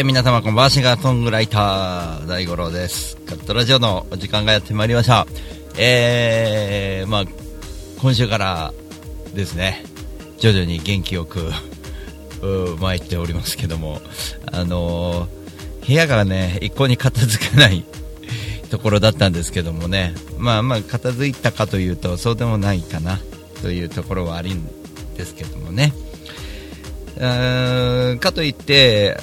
[0.00, 0.70] て皆様こんばんは。
[0.70, 3.18] シンガーソングライター大五郎です。
[3.26, 5.26] カットラジオのお時間がやってまいりました。
[5.76, 7.24] えー、まあ
[8.00, 8.72] 今週から
[9.34, 9.84] ですね。
[10.38, 11.52] 徐々に元気よく
[12.80, 14.00] 参っておりますけども。
[14.50, 15.40] あのー
[15.86, 17.84] 部屋がね一向に片付かない
[18.70, 20.14] ところだったんですけどもね。
[20.38, 23.20] まあまあ片付いたかというとそうでもないかな。
[23.60, 24.66] というところはあるん
[25.18, 25.92] ですけどもね。
[27.18, 29.18] うーんかといって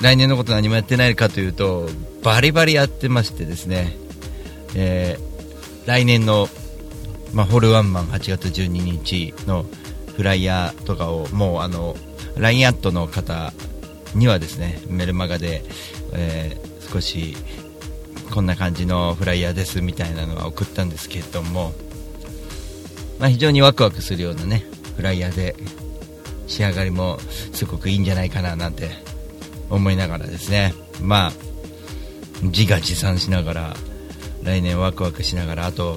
[0.00, 1.88] 来年のこと何もやってないかというと
[2.22, 3.96] バリバリやってましてですね、
[4.74, 5.28] えー
[5.86, 6.48] 来年の、
[7.32, 9.64] まあ、ホールワンマン8月12日の
[10.14, 11.96] フライヤーとかをもうあの
[12.36, 13.54] LINE アットの方
[14.14, 15.62] にはですねメルマガで、
[16.12, 17.36] えー少し
[18.32, 21.72] こんな感じのフライヤーですみたいなのは送ったんですけれども、
[23.18, 24.64] まあ、非常にワクワクするようなね
[24.96, 25.54] フライヤーで
[26.46, 27.18] 仕上がりも
[27.52, 28.90] すごくいいんじゃないかななんて
[29.70, 30.74] 思いながらですね。
[31.02, 31.32] まあ
[32.42, 33.76] 自画自賛しながら
[34.42, 35.96] 来年ワクワクしながらあと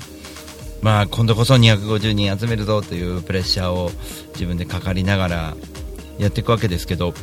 [0.81, 3.91] まあ今度こそ250人集めるぞというプレッシャーを
[4.33, 5.55] 自分でかかりながら
[6.17, 7.13] やっていくわけですけど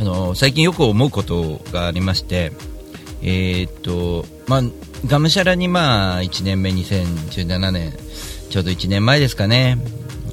[0.00, 2.52] あの最近よく思うことがありまして
[3.22, 4.62] えーっとまあ
[5.06, 7.92] がむしゃらにまあ1年目2017年
[8.50, 9.78] ちょうど1年前ですかね、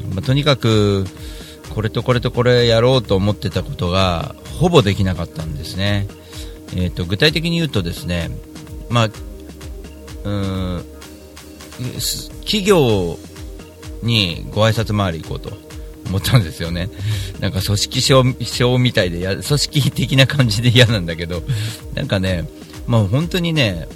[0.09, 1.05] まあとにかく
[1.77, 6.07] これとこれとこれやろうと思ってたことがほぼできなかったんですね、
[6.71, 8.31] えー、と具体的に言うとですね、
[8.89, 10.83] まあ、うーん
[11.99, 13.19] す企業
[14.01, 15.51] にご挨拶回り行こうと
[16.07, 16.89] 思ったんですよね。
[17.39, 21.43] なんか組織症症みたいでや組織的な感じで嫌なんだけど
[21.93, 22.49] なんかね、
[22.87, 23.87] まあ、本当にね、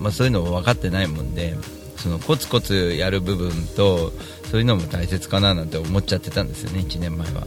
[0.00, 1.56] まあ、そういうの分かってないもんで
[1.98, 4.12] そのコツコツやる部分と
[4.50, 7.46] そういうのも大切かななんて思っちゃってたんですよね1年前は。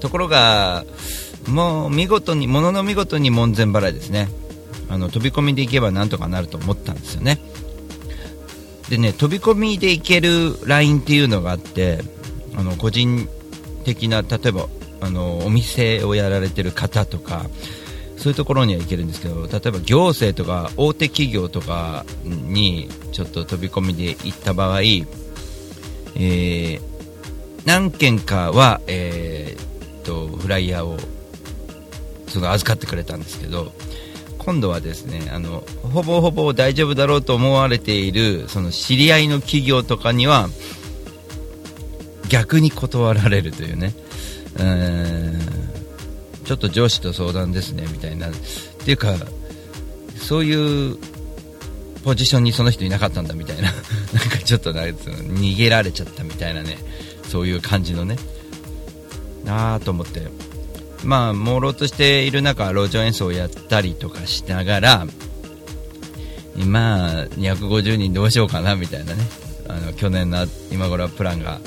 [0.00, 0.84] ところが
[1.48, 4.28] もう見事にものの見事に門前払いですね。
[4.88, 7.38] あの飛び込みでいけばなんとかなると思ったんですよね。
[8.88, 12.00] でね飛び込みでいけるラインっていうのがあって
[12.56, 13.28] あの個人
[13.84, 14.68] 的な例えば
[15.00, 17.46] あのお店をやられてる方とか
[18.16, 24.80] そういうところには行けるんですけど例えば行政とか大手企業とかにちょっと飛び込みで行った場合、
[26.16, 26.80] えー
[27.64, 29.64] 何件かは、えー
[30.04, 30.98] とフライヤーを
[32.28, 33.72] その預かってくれたんですけど
[34.38, 40.48] 今度はですねあのほぼほぼ大丈夫だろうと思われているその知り合いの企業とかには
[42.28, 43.94] 逆に断られるというね
[44.56, 45.40] うーん
[46.44, 48.28] ちょっと上司と相談ですねみたいな。
[48.28, 48.32] っ
[48.84, 49.14] ていうか
[50.18, 50.98] そういう
[52.04, 53.62] ポジションにその人いなかったんだみたいな。
[54.12, 56.78] なんかちょっとなんか逃げられちゃったみたいなね。
[57.28, 58.16] そういう感じのね。
[59.46, 60.22] あーと思って。
[61.02, 65.06] まあ朦朧としている中路上演奏をやったりとかしながら
[66.56, 69.26] まあ250人どうしようかなみたいなね。
[69.66, 71.58] あの去年の今頃はプランが、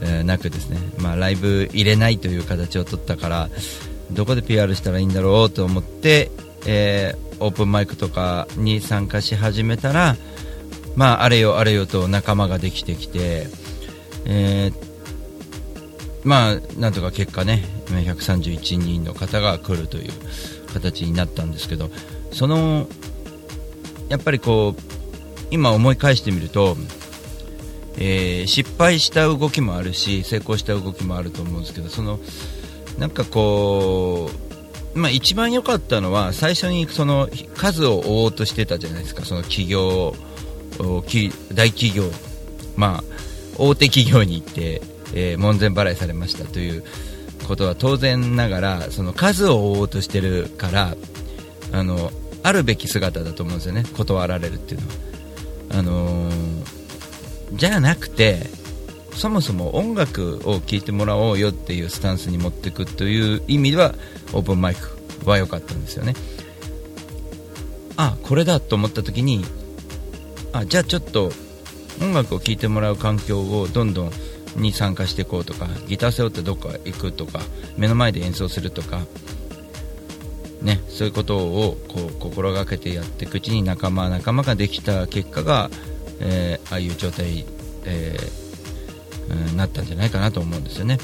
[0.00, 3.48] えーなくですね、まあ、ライブ入れないという形を取ったから
[4.10, 6.30] どこで PR したらいいんだろうと思って、
[6.66, 10.16] えーオープンマイクとかに参加し始めたら、
[10.94, 13.46] まあ、あれよあれよと仲間ができてきて、
[14.24, 14.86] えー
[16.24, 20.12] まあ、なんとか結果ね131人の方が来るという
[20.72, 21.90] 形になったんですけど
[22.32, 22.88] その
[24.08, 24.80] やっぱりこう
[25.50, 26.76] 今思い返してみると、
[27.98, 32.18] えー失敗した動きもあるし成功した動きもあると思うんですけどその
[32.98, 34.45] なんかこう
[34.96, 39.24] まあ、一番良かったのは最初にその数を追おうとしてたじゃないですか。
[39.24, 40.14] その企業
[41.54, 42.10] 大企業、
[42.76, 43.04] まあ、
[43.56, 44.82] 大手企業に行って、
[45.14, 46.84] えー門前払いされましたという
[47.46, 50.96] ことは当然ながらその数を追おうとしてるから
[51.72, 52.10] あの
[52.42, 53.84] あるべき姿だと思うんですよね。
[53.96, 54.94] 断られるっていうのは。
[55.70, 56.76] あのー
[57.52, 58.40] じゃなくて
[59.12, 63.94] そもそも音楽を聴いてもらおうよっていうスタンスに持っていくという意味では
[64.32, 66.14] オープンマイクは良かったんですよね。
[67.96, 69.44] あこれだと思った時に
[70.52, 71.32] あじゃあちょっと
[72.02, 74.12] 音楽を聴いてもらう環境をどんどん
[74.56, 77.40] に参加していこうとかギター背負ってどっか行くとか
[77.76, 79.00] 目の前で演奏するとか
[80.62, 85.70] ね、そういうことをこう心がけてやっていくうちに仲間仲間ができた結果が、
[86.20, 87.44] えーああいう状態、
[87.84, 90.98] えー、なったんじゃないかなと思うんですよね。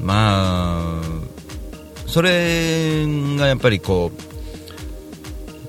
[0.00, 1.37] まあ
[2.08, 3.06] それ
[3.36, 4.10] がやっぱりこ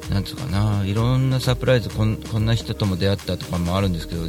[0.10, 4.24] うなんつうかないろんなサプライズこんこんな人とも出会ったとかもあるんですけど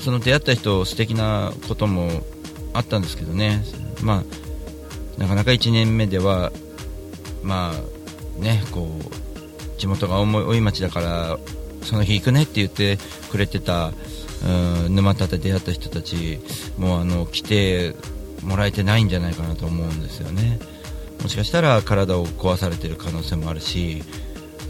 [0.00, 2.10] その出会った人素敵なことも
[2.72, 3.64] あったんですけどね。
[4.02, 4.24] ま
[5.16, 6.52] あなかなか1年目では
[7.42, 11.38] まあねこう地元が大井町だから
[11.82, 12.98] その日行くねって言って
[13.30, 13.92] くれてた
[14.44, 16.38] うん沼田で出会った人たち
[16.76, 17.94] もあの来て
[18.42, 20.58] もらえてないんじゃないかなと思うんですよね。
[21.22, 24.02] もしかしたら体を壊されている可能性もあるし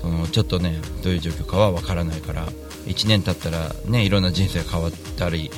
[0.00, 2.46] そのちょっとねどういう状況かは分からないから
[2.86, 5.50] 1年経ったらねいろんな人生が変わったり、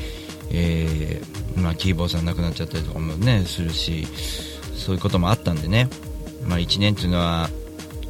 [0.51, 4.07] えー、まあ、キーボーさん亡くなっちゃったりとかもねするし
[4.75, 5.89] そういうこともあったんでね、
[6.47, 7.51] まあ、1年っていうのは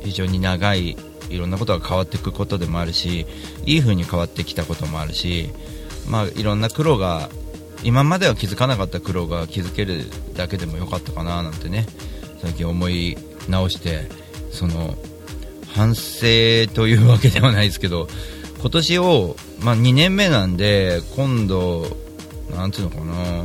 [0.03, 0.97] 非常に長い
[1.29, 3.27] いろんなことが変わっていくことでもあるし
[3.67, 5.51] いい風に変わってきたこともあるし、
[6.09, 7.29] まあ、いろんな苦労が
[7.83, 10.05] 今までは気づかなかった苦労が気づける
[10.35, 11.87] だけでもよかったかななんてね。
[12.41, 13.17] 最近思い
[13.49, 14.09] 直して
[14.51, 14.97] その
[15.73, 16.23] 反省
[16.75, 18.09] というわけではないですけど
[18.61, 21.87] 今年を、まあ、2年目なんで今度
[22.51, 23.45] なんていうのかな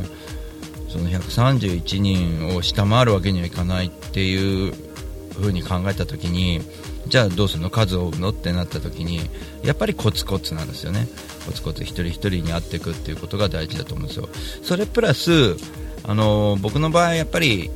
[0.88, 4.72] その131人を下回るわけにはいかないっていう
[5.34, 6.60] 風に考えた時に
[7.06, 7.70] じゃあどうするの？
[7.70, 9.20] 数を追うのってなった時に
[9.62, 11.06] やっぱりコツコツなんですよね。
[11.44, 14.28] コツコツ一人一人に会っていくっていうことが大事だと思うんですよ。
[14.62, 15.56] それプラス
[16.04, 17.70] あの僕の場合やっぱり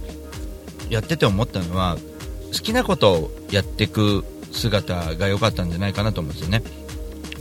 [0.90, 1.96] やってて思ったのは
[2.52, 6.62] 好きなことをやっていく姿が良かったんじゃないかなと思うんですよね。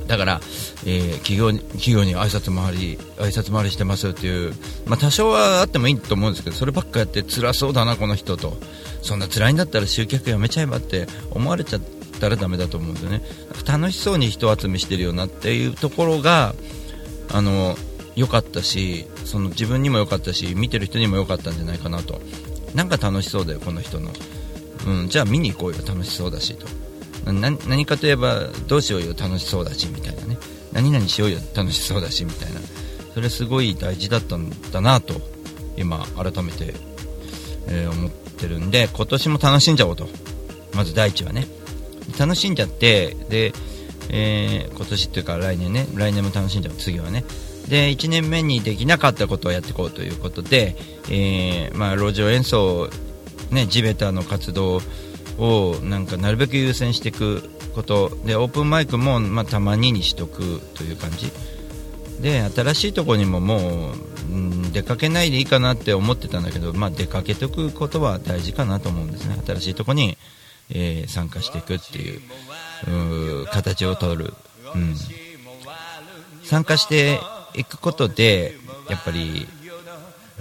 [0.07, 0.41] だから、
[0.85, 4.53] えー、企業に企業に挨拶回り挨拶回りしてますっていう、
[4.85, 8.57] まあ、多少はあってもいいと思うんですけどそればっかやって辛そうだなこの人と。
[9.01, 11.81] そんな辛いんだったら集客やめちゃえばって思われちゃっ
[12.19, 13.21] たらダメだと思うんですよね。
[13.65, 16.55] 楽しそうに人集めしてるよなっていうところが
[17.31, 17.77] あの
[18.15, 22.21] 良かったしその自分にも良かったし見てる人にも良かったんじゃないかなと。
[22.73, 24.11] なんか楽しそうだよこの人の、
[24.85, 26.67] うん、じゃあ見に行こうよ楽しそうだしと。
[27.31, 30.37] 何かといえばどうしようよ楽しそうだしみたいなね。
[30.71, 32.61] 何々しようよ楽しそうだしみたいな。
[33.13, 35.15] それすごい大事だったんだなと
[35.75, 36.73] 今改めて、
[37.67, 40.07] えー、思ってるんで今年も楽しんじゃおうと。
[40.73, 41.47] まず第一はね。
[42.17, 43.53] 楽しんじゃってで、
[44.09, 45.87] えー、今年っていうか来年ね。
[45.95, 46.75] 来年も楽しんじゃう。
[46.75, 47.25] 次はね。
[47.69, 50.75] で1年目にできなかったことをやっていこうということで、
[51.09, 52.89] えー、まあ、路上演奏、
[53.51, 54.81] ね、地べたの活動
[55.37, 57.43] をなんかなるべく優先していく
[57.75, 61.31] ことでオープンマイクも、まあ、たまににしとくという感じ。
[62.21, 63.93] で新しいところにももう、
[64.31, 69.37] うん、出かけないでいいかなって思ってたんだけど、まあ、出かけておくことは大事かなと思うんですね。
[69.45, 70.17] 新しいところに、
[70.71, 74.33] えー、参加していくっていう形を取る、
[74.73, 74.95] うん、
[76.43, 77.19] 参加して
[77.57, 78.55] いくことで
[78.89, 79.47] やっぱり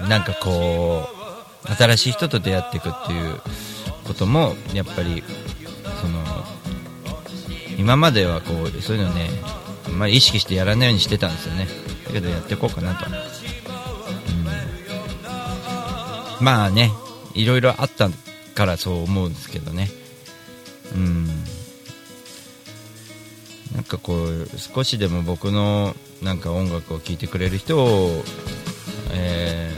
[0.08, 1.08] なんかこ
[1.64, 3.40] う新しい人と出会っていくっていう
[4.04, 5.24] こともやっぱり
[6.00, 6.22] その
[7.78, 9.28] 今まではこうそういうのね
[9.86, 11.66] あんまり意識してやらないようにしてたんですよね。
[12.06, 13.08] だけどやっていこうかなと、う
[16.42, 16.92] ん、まあね
[17.34, 18.08] いろいろあった
[18.54, 19.90] からそう思うんですけどね。
[20.94, 21.55] うん。
[23.76, 28.24] なんかこう少しでも僕のなんか音楽を聴いてくれる人を、
[29.12, 29.70] え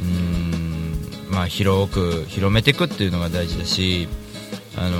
[0.00, 4.08] ー、うんまあ、広く広めていくっていうのが大事だし
[4.76, 4.98] あの、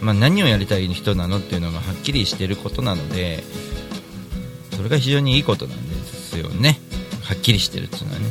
[0.00, 3.42] まあ、何をやりたい人なのっていうのがはっきりしてることなので
[4.76, 6.80] それが非常にいいことなんですよね。
[7.24, 8.26] はっきりしてるっていうのはね。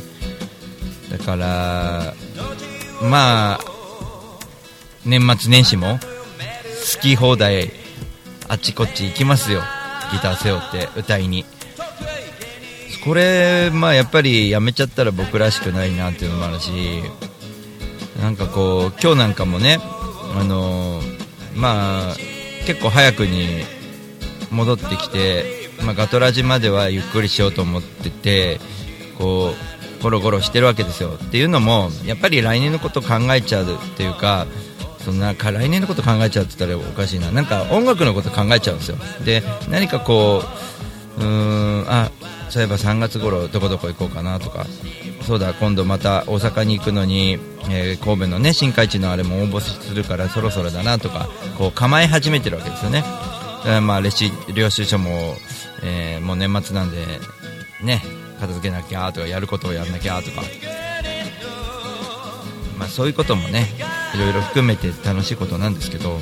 [1.12, 2.14] だから
[3.02, 3.60] まあ
[5.06, 6.00] 年末年始も
[6.96, 7.81] 好き放題
[8.52, 9.62] あっちこっち行きますよ。
[10.12, 11.46] ギター背負って歌いに。
[13.06, 17.02] これ、まあ、やっぱりやめちゃったら僕らしくないなっていうのもあるし
[18.22, 19.80] なんかこう今日なんかもね
[20.36, 21.00] あの
[21.56, 22.16] まあ
[22.68, 23.64] 結構早くに
[24.52, 25.46] 戻ってきて、
[25.86, 28.60] まあ、ガトラジまではゆっくりしようと思ってて
[29.18, 29.54] こ
[30.00, 31.12] うゴロゴロしてるわけですよ。
[31.24, 34.46] っていうのもやっぱり来年のこと考えちゃうっていうか
[35.04, 37.32] そんな来年のこと考えちゃうって言ったらおかしいな。
[37.32, 38.98] なんか音楽のこと考えちゃうんですよ。
[39.26, 40.44] で何かこ
[41.18, 41.28] ううー
[41.84, 42.12] んあ
[42.50, 44.66] そういえば3月頃どこどこ行こうかなとか。
[45.22, 47.38] そうだ今度また大阪に行くのに、
[47.70, 51.30] えー、神戸のね新海地のあれも応募するからそろそろだなとか
[51.60, 53.04] こう構え始めてるわけですよね。
[53.82, 55.36] まあレシ領収書も、
[55.84, 57.06] えー、もう年末なんで
[57.84, 58.04] ね
[58.40, 60.42] 片付けなきゃとかやることをやらなきゃとか。
[62.80, 63.68] まあそういうこともね
[64.14, 66.20] いろいろ含めて楽しいことなんですけど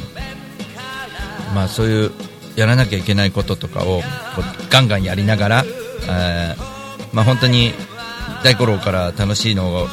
[1.53, 2.11] まあそういう
[2.55, 4.01] やらなきゃいけないこととかを
[4.69, 5.63] ガンガンやりながら、
[6.09, 7.73] えーまあ、本当に
[8.43, 9.87] 大五郎から楽しいのを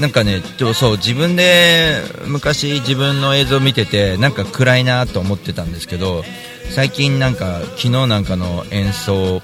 [0.00, 0.42] なんかね
[0.74, 6.24] そう自分で昔自分の映像を見ててなんか暗いなと思ってたんですけど
[6.70, 9.40] 最近なんか昨日なんかの演奏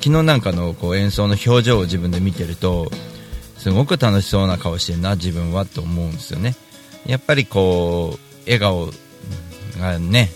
[0.00, 2.90] 昨日なんかのこう演奏の表情を自分で見てると
[3.56, 6.56] すごく楽しそうな顔してるな自分はと思うんですよね。
[7.06, 8.90] やっぱりこう笑顔
[9.78, 10.30] がね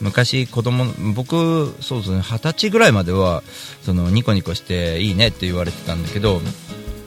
[0.00, 3.42] 昔子供僕そうですね二十歳ぐらいまでは
[3.82, 6.40] そのニコニコしていいねって言われてたんだけど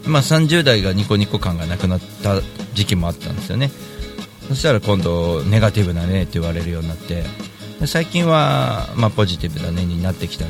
[0.06, 2.42] まあ30代がニコニコ感がなくなった
[2.74, 3.72] 時期もあったんですよね。
[4.48, 7.24] そしたら今度ネガティブだねって言われるようになって
[7.86, 10.46] 最近はまあポジティブだねになってきた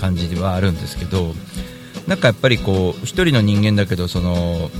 [0.00, 1.32] 感じではあるんですけど
[2.08, 4.70] なんかやっぱりこう一人の人間だけどその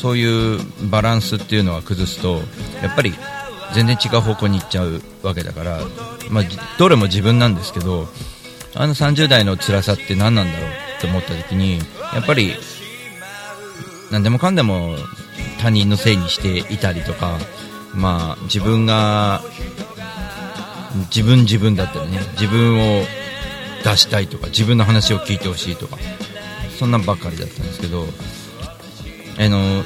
[0.00, 0.58] そういう
[0.90, 2.40] バランスっていうのは崩すと
[2.82, 3.12] やっぱり
[3.74, 5.80] 全然違う方向に行っちゃうわけだから、
[6.30, 6.44] まあ、
[6.78, 8.06] どれも自分なんですけど
[8.74, 11.78] あの30代の辛さって何なんだろうって思った時に
[12.14, 12.54] やっぱり
[14.10, 14.96] 何でもかんでも
[15.60, 17.36] 他人のせいにしていたりとか、
[17.94, 19.42] まあ、自分が
[21.14, 23.02] 自分自分だったりね自分を
[23.84, 25.98] 出したいとか自分の話を聞いてほしいとか
[26.78, 28.06] そんなんばっかりだったんですけど
[29.40, 29.82] あの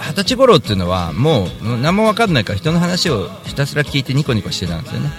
[0.00, 5.10] 二十歳頃っていうのはもう何も分かんないから人の話をひたすら聞いてニコニコしてたんですよね。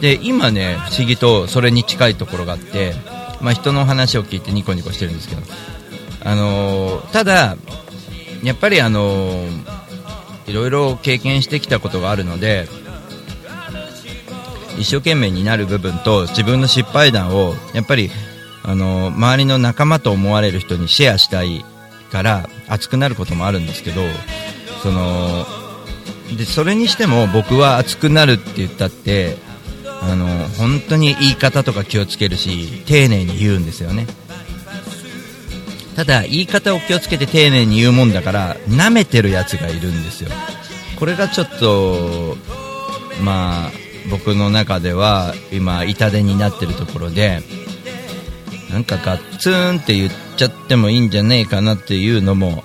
[0.00, 2.94] で今ね不思議とそれに近いところがあって、
[3.40, 5.42] まあ、人の話を聞いてニコニコしてるんですけど。
[6.24, 7.56] あのただ
[8.42, 9.46] やっぱりあの
[10.46, 12.68] いろいろ経験してきたことがあるので
[14.78, 18.10] 一生懸命になる部分と自分の失敗談をやっぱり
[18.62, 21.64] あの周りの仲間と思われる人にシェアしたい。
[22.10, 24.02] から熱くなることもあるんですけど
[24.82, 25.46] その
[26.36, 29.36] でそれにしても僕は熱くなるって言ったって
[30.00, 34.06] あの本当に言い方とか気をつけるし丁寧に言うんですよね。
[35.96, 40.30] ただ言い方を気をつけて丁寧に言うもんだから舐めてるやつがいるんですよ。
[40.98, 42.36] これがちょっと
[43.24, 43.70] まあ
[44.10, 47.40] 僕の中では今痛手になってるところで
[48.70, 52.64] なんかガッツンって言っちゃってもいいんじゃねえかなっていうのも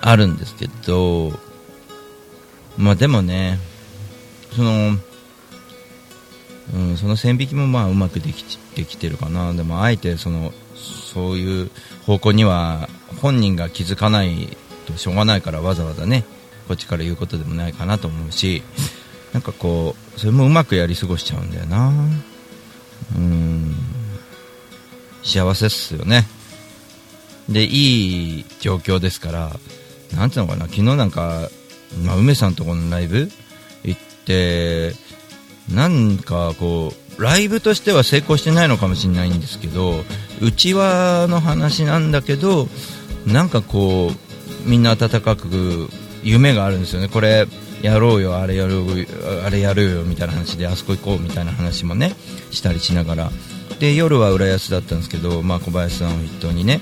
[0.00, 1.32] あるんですけど
[2.78, 3.58] まあでもね
[4.54, 4.96] その
[6.72, 8.44] うん、その線引きもまあうまくでき
[8.76, 9.52] できてるかな。
[9.52, 11.70] でもあえてそのそういう
[12.06, 12.88] 方向には
[13.20, 14.56] 本人が気づかない
[14.86, 16.24] としょうがないからわざわざね
[16.68, 18.62] こっちから言うことでもないかなと思うし
[19.32, 21.92] なんかこうそれもうまくやり過ごしちゃうんだよな。
[23.16, 23.49] うん。
[25.22, 26.26] 幸せっすよね。
[27.48, 29.50] でいい状況ですから
[30.14, 31.48] なんていうのかな昨日なんか、
[32.04, 33.28] まあ、梅さんとこのライブ
[33.82, 34.92] 行って
[35.72, 40.04] なんかこうライブとしては成功してないのかもしれないんですけど
[40.40, 42.68] うちわの話なんだけど
[43.26, 44.10] なんかこ
[44.66, 45.88] うみんな温かく
[46.22, 47.08] 夢があるんですよね。
[47.08, 47.46] これ
[47.82, 49.06] やろうよあれやろう
[49.44, 52.14] あれやるよみたいな話であそこ行こうみたいな話もね
[52.50, 53.30] したりしながら。
[53.80, 56.80] で夜は浦安だったんですけど、まあ、小林さんを筆頭にね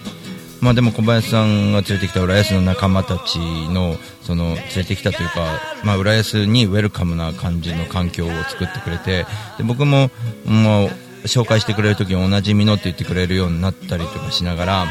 [0.60, 9.24] まあ、でも小林さんが連れてきた浦安の仲間たちのその連れてきたというか、まあ、浦安にウェルカムな感じの環境を作ってくれて
[9.56, 10.10] で僕も
[10.44, 10.88] もう
[11.24, 14.86] 紹介してくれる時におなじみのって言ってくれるようになったりとかしながら、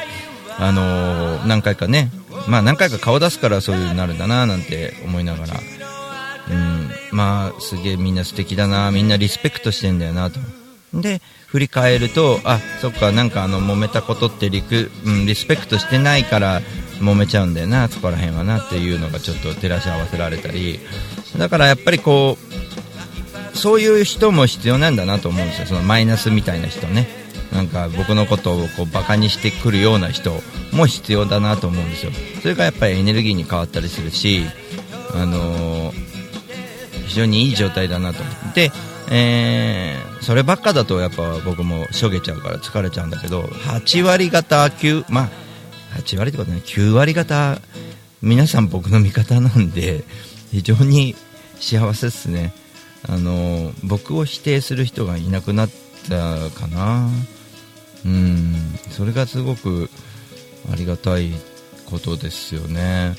[0.57, 2.11] あのー、何回かね、
[2.47, 5.53] まあ、何回か顔出すからそういう風になるんだななんて思いながら、
[6.49, 10.39] うん、まあすげえみんな素敵だなみんなリスペクトしてんだよなと。
[10.93, 11.21] で
[11.57, 16.61] 振り返るとあそっかなんかあの揉めたことってリク、うん、リスペクトしてないから
[16.99, 20.79] 揉めちゃうんだよなそこら辺はなっていうのがちょっと照らし合わせられたり。
[21.35, 22.37] だからやっぱりこ
[23.53, 27.07] うそういう人も必要なんだなと思うんですよそのマイナスみたいな人ね。
[27.51, 32.11] なんか僕のことをこうバカにしてくるような人も必要だなと思うんですよ。
[32.43, 34.43] それがやっぱりエネルギーに変わったりするし
[35.15, 38.21] あのー、非常にいい状態だなと
[38.53, 38.71] で
[39.09, 45.29] えー、そればっかだとやっぱ僕もしょげちゃうから疲れちゃうんだけど8割方9まあ
[45.97, 47.59] 8割ってことね9割方
[48.21, 50.03] 皆さん僕の味方なんで
[50.51, 51.15] 非常に
[51.59, 52.53] 幸せですね。
[53.07, 55.69] あの僕を否定する人がいなくなっ
[56.09, 57.09] たかな。
[58.05, 58.55] うん
[58.91, 59.89] それがすごく
[60.71, 61.31] ありがたい
[61.85, 63.15] ことですよね。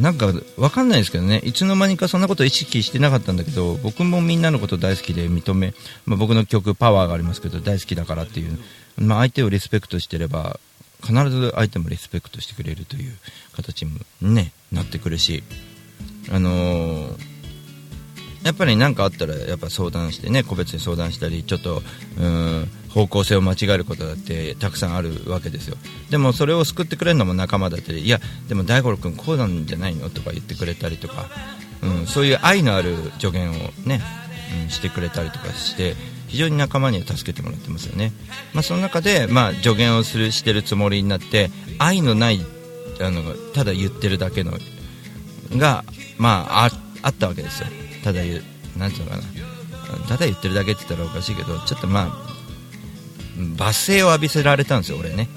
[0.00, 1.40] なんかわかんないですけどね。
[1.44, 8.58] いつの間にかそんなこと意識してなかったんだけど僕もみんなのこと大好きで認め、まあ、僕の曲パワーがありますけど大好きだからっていう、
[8.98, 10.60] まあ、相手をリスペクトしてれば
[11.02, 13.12] 必ず相手もリスペクトしてくれるという
[13.54, 15.42] 形に、ね、なってくるし、
[16.30, 17.37] あのー、
[18.48, 21.82] やっぱり何かあったらやっぱ相談してね個別に相談したりちょっと
[22.18, 25.76] うん方向性を間違えることだってたくさんあるわけですよ。
[26.08, 31.26] でもそれを救ってくれるのも仲間だったりいやでも大五郎君こうなんじゃないのとか言ってくれたりとか、
[31.82, 33.52] うん、そういう愛のある助言を
[33.84, 34.00] ね、
[34.64, 35.94] うん、してくれたりとかして
[36.28, 38.12] 非常に仲間には助けてもらってますよね、
[38.54, 42.40] まあ、その中で、まあ、助言をするしてるつもりになって愛のない
[43.00, 43.22] あの
[43.54, 44.52] ただ言ってるだけの
[45.52, 45.84] が、
[46.16, 46.70] まあ、あ
[47.02, 47.68] あったわけですよ。
[48.08, 48.42] ただ言う
[48.78, 49.22] なんていうのかな。
[50.08, 52.28] ただ言ってるだけって言ったらおかしいけどちょっとまあ
[53.56, 55.28] 罵声を浴びせられたんですよ俺ね、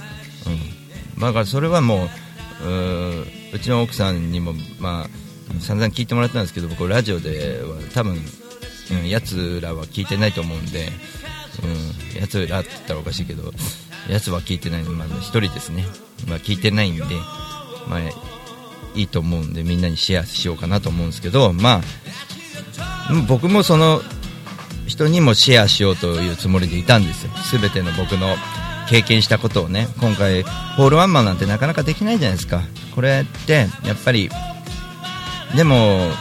[1.16, 8.18] うん、だからそれはもううちの奥さんにもまあ散々聞いてもらったんですけど僕ラジオでは多分
[8.92, 10.90] うん、やつらは聞いてないと思うんで、
[11.64, 13.54] うん、やつらって言ったらおかしいけど、
[14.10, 15.86] やつは聞いてないので、まあ、1人ですね、
[16.28, 17.04] まあ、聞いてないんで、
[17.88, 18.00] まあ、
[18.94, 21.82] いいと思うんで、みんなにシェアしようかなと思うんですけど、まあ、
[23.28, 24.02] 僕もその
[24.88, 28.36] 人にもシェアしようというつもりでいたんですよ、すべての僕の
[28.90, 30.44] 経験したことをね、今回、
[30.76, 32.62] ホールワンマンなんてなかなかできないじゃないですか、
[32.96, 34.30] これってやっぱり、
[35.56, 36.12] でも、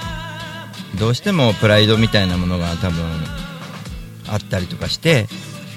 [0.98, 3.04] どうしてもプライドみたいなものが多分
[4.28, 5.26] あったりとかして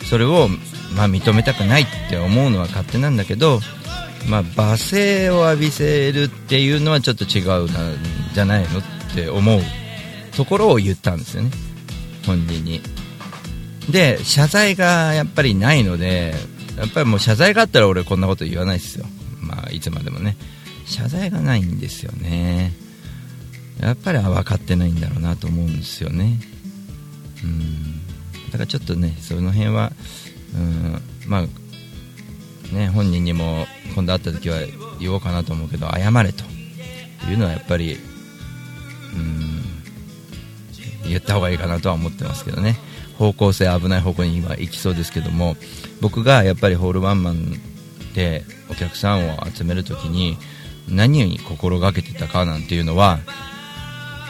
[0.09, 0.47] それを
[0.95, 3.59] まあ認めたくないって思うのは勝手なんだけど、
[4.29, 7.97] まあ、罵声を浴びせるっていうのはちょっと違うなん
[8.33, 8.81] じゃないのっ
[9.15, 9.61] て思う。
[10.35, 11.51] ところを言ったんですよね。
[12.25, 12.81] 本人に。
[13.89, 16.33] で謝罪がやっぱりないので
[16.77, 19.05] やっぱりもう謝罪があったら俺こんなこと言わないですよ。
[19.41, 20.37] まあいつまでもね。
[20.85, 22.73] 謝罪がないんですよね。
[23.79, 26.39] やっぱり分かってないんだろうなと思うんですよね。
[27.43, 28.01] うん。
[28.51, 29.91] だからちょっとねその辺は
[30.55, 33.65] うんまあね本人にも
[33.95, 34.59] 今度会った時は
[34.99, 36.43] 言おうかなと思うけど謝れと
[37.29, 37.97] いうのはやっぱり
[39.13, 39.61] うん
[41.07, 42.77] 言った方がいいかなとは思ってますけどね。
[43.17, 45.55] 方向性危ない方向に今行きそうですけども。
[46.01, 47.53] 僕がやっぱりホールワンマン
[48.13, 50.37] でお客さんを集めるときに
[50.89, 53.19] 何に心がけてたかなんていうのは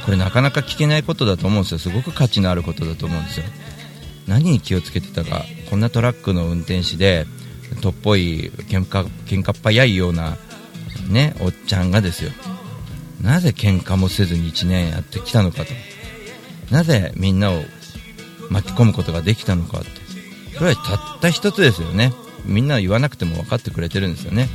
[0.06, 1.80] これなかなか聞けないことだと思うんですよ。
[1.80, 3.46] すごく価値のあることだと思うんですよ。
[4.28, 7.26] 何に気をつけてたかこんなトラックの運転手で
[7.82, 10.38] とっぽい喧嘩喧嘩っ早いような
[11.10, 12.32] ねおっちゃんがですよ。
[13.22, 15.74] なぜ喧嘩もせずに1年やってきたのかと。
[16.72, 17.62] なぜみんなを
[18.50, 19.90] 巻き込むことができたのかって。
[20.58, 22.14] それはたった一つですよね。
[22.46, 24.50] みんな言わなくても分かってくれてるんですよね。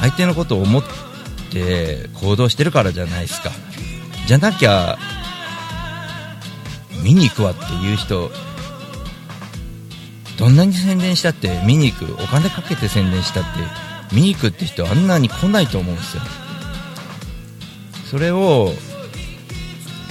[0.00, 0.82] 相手のことを思っ
[1.50, 3.50] て行動してるからじゃないですか。
[4.26, 4.98] じゃなきゃ
[7.02, 8.30] 見に行くわっていう人
[10.38, 13.48] どんなに宣伝したって見に行くお金かけて宣伝したって
[14.14, 16.22] 見に行くって人あんなに来ないと思うんですよ。
[18.10, 18.72] それを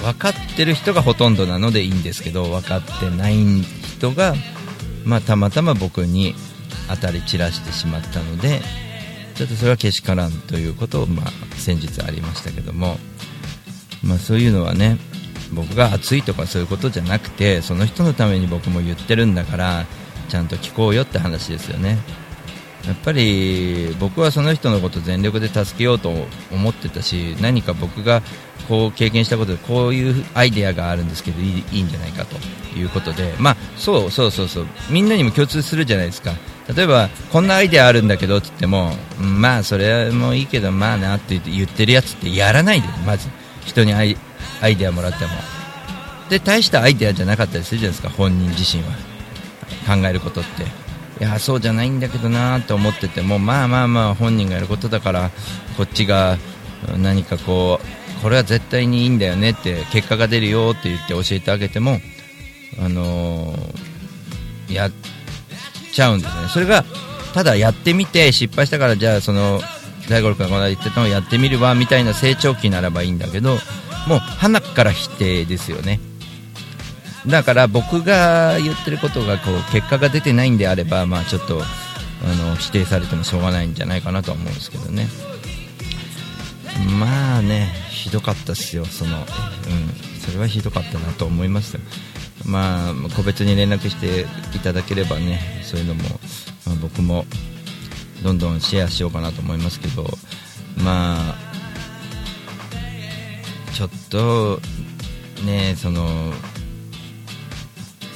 [0.02, 4.34] 分かってる人がほとんどなのでいいんですけど分かってない人が、
[5.04, 6.34] まあ、たまたま僕に
[6.88, 8.60] 当たり散らしてしまったので
[9.34, 12.96] ちょっとそれはけしからんということを、まあ、先日ありましたけども、
[14.04, 14.98] まあ、そういうのはね
[15.54, 19.86] 僕が熱いとかそういうことじゃなくてその人のために僕も言ってるんだから
[20.28, 21.98] ちゃんと聞こうよって話ですよね。
[22.86, 26.12] やっぱり僕はその人のこと全力で助けようと
[26.50, 28.22] 思ってたし何か僕が
[28.68, 32.36] こう経験したことでこういうアイデアがあるんですけどいいいいんじゃないかと。
[32.76, 34.66] いうことでまあそうそうそうそう。
[34.90, 36.32] みんなにも共通するじゃないですか。
[36.74, 43.28] 例えばこんなアイデアあるんだけどって言っても、まあそれもいいけどまあなって言ってるやつってやらないでまず。
[43.64, 44.16] 人にアイ
[44.60, 45.30] アイデアもらっても。
[46.28, 48.90] で大したアイデアじゃなかったりするじゃないですか本人自身は。
[49.86, 50.81] 考えることって。
[51.22, 55.30] いやそうじゃないんだけどなと思っててもまあまあまあ本人がやることだから
[55.76, 56.36] こっちが
[56.98, 62.00] 何かこうこれは絶対にいいんだよねって結果が出るよって言って教えてあげても
[62.84, 64.90] あのー、や
[65.92, 66.48] ちゃうんですね。
[66.48, 66.84] それが
[67.34, 69.60] ただやってみて失敗したからじゃあその
[70.08, 73.58] 大五郎君がこの間言ってたのをやってみるわみたいな成長期ならばいいんだけど
[74.08, 76.00] もう鼻から否定ですよね。
[77.26, 85.08] だから僕が言ってることがこう結果が出てないんであればまあちょっとあの否定されてもしょうがないんじゃないかなと思うんですけどね。
[86.98, 90.12] まあねひどかったっすよそのうん。
[90.22, 91.78] それはひどかったなと思います
[92.46, 96.02] まあ、個別に連絡していただければねそういうのも、
[96.66, 97.24] まあ、僕も
[98.24, 100.04] どんどんシェアしようかなと思いますけど
[100.76, 101.36] まあ
[103.72, 104.60] ちょっと
[105.44, 106.32] ねその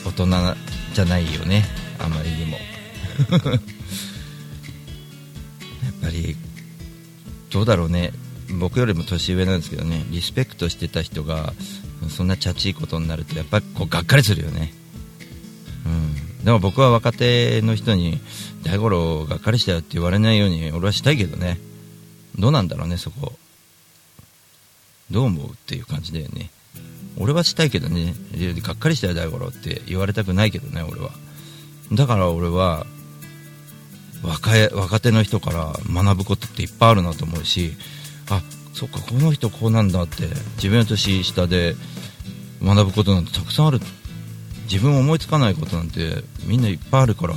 [0.06, 0.26] 大人
[0.94, 1.64] じゃないよね。
[1.98, 2.58] あまりにも。
[3.32, 3.38] や
[5.90, 6.36] っぱり
[7.50, 8.12] どうだろうね。
[8.60, 10.06] 僕よりも年上なんですけどね。
[10.10, 11.52] リスペクトしてた人が
[12.08, 14.72] そんなチャチいことになるとやっぱりこうがっかりするよね。
[15.84, 16.44] うん。
[16.44, 18.20] でも僕は若手の人に
[18.62, 21.58] 大五郎がっかりしたよって言われないように俺はしたいけどね。
[22.38, 23.32] どうなんだろうねそこ。
[25.10, 26.50] どう思うっていう感じだよね。
[27.18, 28.14] 俺はしたいけどね。
[28.62, 29.82] がっかりしたよ大五郎って。
[29.86, 31.10] 言われたくないけどね俺は。
[31.92, 32.86] だから俺は
[34.22, 37.74] 若い若手の人から学ぶことっていっぱいあるなと思うし
[38.28, 38.42] あ
[38.74, 40.24] そっかこの人こうなんだって
[40.56, 41.76] 自分の年下で
[42.62, 43.80] 学ぶことなんてたくさんある。
[44.64, 47.34] 自分思いつかないことなんてみんないっぱいあるから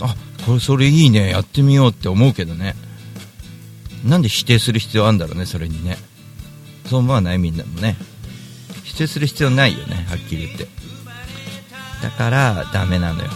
[0.00, 0.14] あ
[0.46, 2.76] これそれいいねやってみようって思うけどね。
[4.04, 5.96] なんで否定する必要あるんだろうねそれにね。
[6.86, 7.38] そう思わない？
[7.38, 7.96] みんなもね。
[8.92, 10.66] 否定する必要ないよねはっきり言って。
[12.02, 13.30] だからダメなのよ。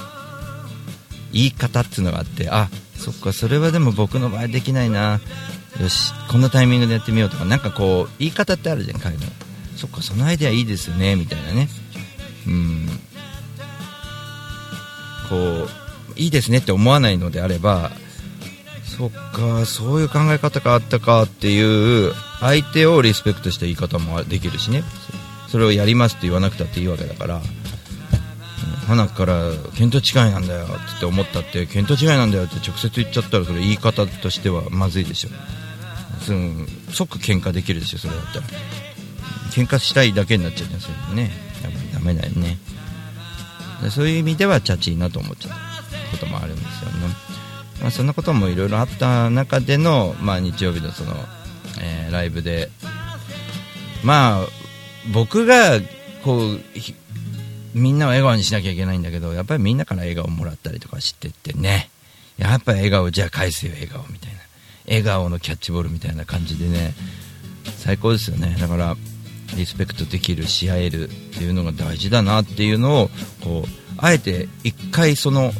[1.32, 5.20] 言い方っていうのがあってあそっかそれはでも僕の場合できないな。
[5.80, 7.44] よしこんなタイミングでやってみようとか。
[7.44, 9.22] なんかこう言い方ってあるじゃん彼の。
[9.76, 11.68] そっかそのアイデアいいですよねみたいなね。
[12.46, 12.88] うん。
[15.28, 15.68] こう
[16.16, 17.90] いいですねって思わないのであれば
[18.84, 24.84] そっかそういう考え方があったかっていう相手をリスペクトした言い方もできるしね。
[25.48, 27.40] それをやりますって言わなくたっていいわけだから
[28.87, 35.30] 花から見当違いなんだよって思ったって見当違いなんだよって直接言っちゃったらそれ言い方としてはまずいでしょ。
[36.24, 38.46] その即喧嘩できるでしょそれだったら。
[39.50, 41.30] 喧嘩したいだけになっちゃうじゃんそれね。
[41.62, 42.59] やっぱダメだよね。
[43.90, 47.09] そういう意味ではチャチいなと思っちゃうこともあるんですよね、
[47.80, 51.14] まあ、そんなこともいろいろあった中での、まあ、日曜日のその、
[51.80, 52.70] えー、ライブで
[54.02, 54.46] まあ
[55.12, 55.80] 僕が
[56.24, 56.60] こう
[57.74, 61.90] みんなを笑顔にしなきゃいけないんだけどやっぱりみんなから笑顔もらったりとかしてってね。
[62.38, 64.38] やっぱり笑顔じゃあ返すよ笑顔みたいな。
[64.86, 66.94] 笑顔のキャッチボールみたいな感じでね。
[67.78, 68.56] 最高ですよね。
[68.60, 68.96] だから
[69.56, 73.10] リスペクトできるし合えるっていうのが大事だなっていうのを
[73.42, 75.52] こうあえて一回その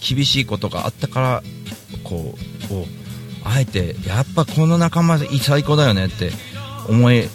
[0.00, 1.42] 厳しいことがあったから
[2.02, 2.86] こう
[3.44, 6.30] あえてやっぱこの仲間最高だよねって
[6.88, 7.28] 思い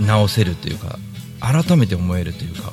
[0.00, 0.98] 直せるというか
[1.40, 2.72] 改めて思えるというか。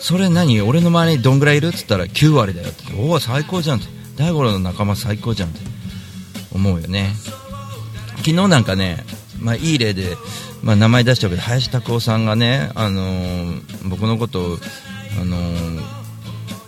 [0.00, 0.60] それ何？
[0.62, 1.68] 俺の周りにどんぐらいいる？
[1.68, 2.92] っつったら9割だよって。
[2.98, 3.86] おお最高じゃんって。
[4.16, 5.60] 大五郎の仲間最高じゃんって。
[6.54, 7.14] 思うよね。
[8.18, 9.04] 昨日なんかね、
[9.40, 10.16] まあ、いい例で、
[10.62, 14.58] まあ、名前出したけど林拓夫さんがね、あのー、僕のことを、
[15.20, 15.82] あのー、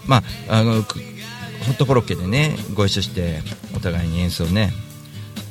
[0.07, 3.41] まあ、あのホットコロッケでねご一緒して
[3.75, 4.73] お互いに演奏ね。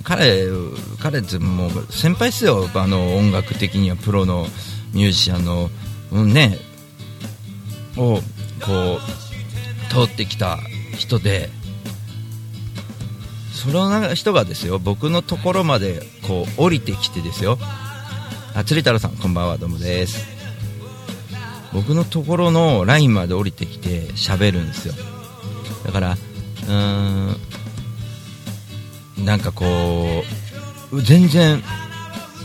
[0.03, 0.47] 彼
[0.99, 2.69] 彼ってもう先輩ですよ。
[2.73, 4.47] あの音楽的にはプロの
[4.93, 5.69] ミュージシャンの、
[6.11, 6.57] うんね、
[7.97, 8.19] を
[8.65, 10.59] こう通ってきた
[10.97, 11.49] 人で。
[13.53, 14.77] その人がですよ。
[14.77, 17.57] 僕のところまでこう降りてきてですよ。
[18.55, 20.27] あ釣り太郎さんこんばんはどうもです。
[21.71, 24.93] 僕のところのラインまで降りてきて喋るんですよ。
[25.85, 27.37] だからうーん
[29.17, 30.23] なんかこ
[30.91, 31.61] う全然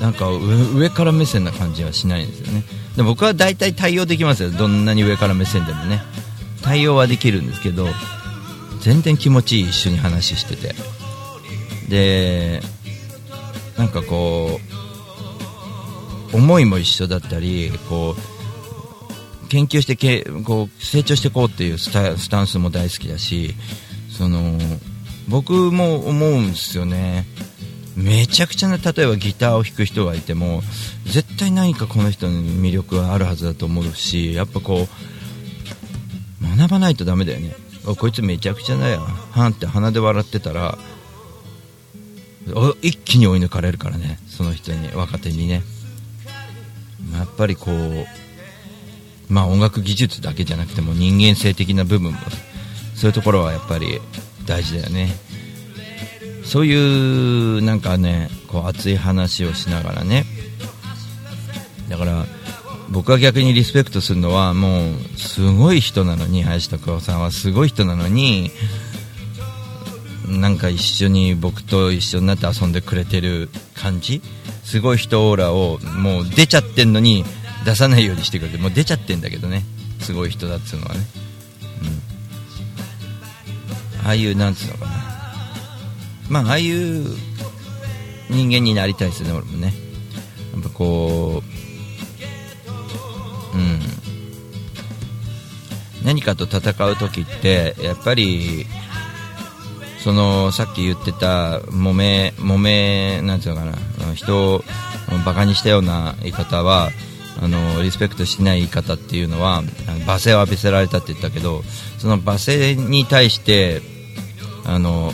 [0.00, 2.64] なんか上から目線な感じはしないんですよね。
[2.96, 4.50] で僕は大体対応できますよ。
[4.50, 6.02] どんなに上から目線でもね。
[6.62, 7.86] 対応はできるんですけど
[8.80, 10.74] 全然気持ちいい一緒に話してて。
[11.88, 12.62] で
[13.78, 14.60] なんかこ
[16.32, 18.14] う思いも一緒だったりこ
[19.44, 21.90] う研究してけこう成長していこうっていうス
[22.28, 23.54] タンスも大好きだし
[24.10, 24.58] その
[25.28, 27.26] 僕も思うんですよね。
[27.96, 30.62] めちゃくちゃな例えばギターを弾く人がいても
[31.04, 34.86] 絶対何かこの人に魅力があるはずだと思うしやっぱこ
[36.40, 37.56] う学ばないとダメだよね。
[37.98, 39.00] こいつめちゃくちゃだよ。
[39.00, 40.78] はんって鼻で笑ってたら
[42.82, 44.18] 一気に追い抜かれるからね。
[44.28, 45.62] その人に若手にね。
[47.12, 48.06] やっぱりこう
[49.28, 52.18] まあ音楽技術だけじゃなくても人間性的な部分も
[52.94, 54.00] そういうところはやっぱり
[54.48, 55.14] 大事だよね。
[56.44, 60.24] そういうなんかねこう熱い話をしながらね。
[61.88, 62.26] だから
[62.90, 68.50] 僕は逆にリスペクトするのはもうすごい人なのに林拓夫さんはすごい人なのに
[70.26, 74.22] なんか一緒に僕と一緒になって遊んでくれてる感じ。
[74.64, 77.24] すごい人オーラをもう出ちゃってんのに
[77.64, 79.64] 出さないようにしてくれてもう出ちゃってんだけどね。
[80.00, 81.00] すごい人だっつうのはね、
[84.04, 84.92] ああいうなんつうのかな。
[86.28, 87.04] まあああいう
[88.30, 89.72] 人間になりたいですね俺もね。
[90.52, 91.42] やっぱこ
[93.54, 93.80] ううん。
[96.04, 98.66] 何かと戦う時ってやっぱり
[100.02, 103.78] そのさっき言ってたもめもめなんていうのかな。
[104.14, 104.64] 人を
[105.24, 106.90] バカにしたような言い方は
[107.40, 109.62] あのリスペクトしない言い方っていうのは
[110.06, 111.62] 罵声を浴びせられたって言ったけど
[111.98, 113.80] その罵声に対して
[114.64, 115.12] あの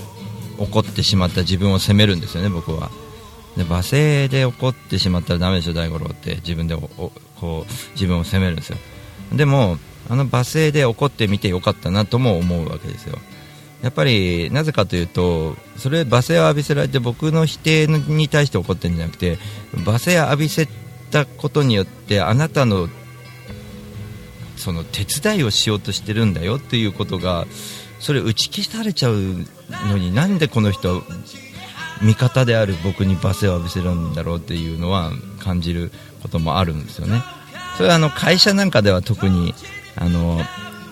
[0.59, 2.91] 怒ってしまった自分を責めるんですよね、僕は。
[3.57, 7.13] で罵声で怒ってしまったらダメでしょ、大五郎って自分でこ
[7.69, 8.79] う自分を責めるんですよ。
[9.33, 13.19] でもあの罵声で怒ってみてよかったなとも思うわけですよ。
[13.83, 19.37] やっぱりなぜかというとそれ罵声を浴びせられて僕の否定に対して怒ってるんじゃなくて
[19.75, 20.67] 罵声を浴びせ
[21.15, 22.89] たことによってあなたの
[24.57, 27.47] その手伝いをしようとしてるんだよっていうことが
[28.01, 29.15] それ打ち消されちゃう
[29.89, 31.05] のになんでこの人
[32.03, 37.23] 味方である僕に罵声を浴びせるんだろうっていうのは感じることもあるんですよね。
[37.77, 39.55] それはあの会社なんかでは特に
[39.97, 40.41] あの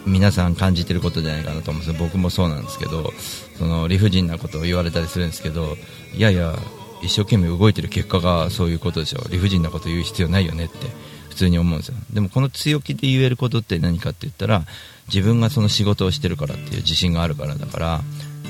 [0.06, 3.12] 皆さん感じてることじゃないかなと思うんです僕もそうなんですけど
[3.56, 5.76] その理不尽なことを言われたりするんですけど
[6.14, 6.56] いやいや
[7.02, 9.30] 一生懸命動いてる結果がそういうことでしょう。
[9.30, 10.86] 理不尽なこと言う必要ないよねって
[11.28, 11.94] 普通に思うんですよ。
[12.12, 14.62] でもこの強気で言えることって何かって言ったら
[15.08, 18.00] 自分がその仕事をしてるからっていう自信があるからだから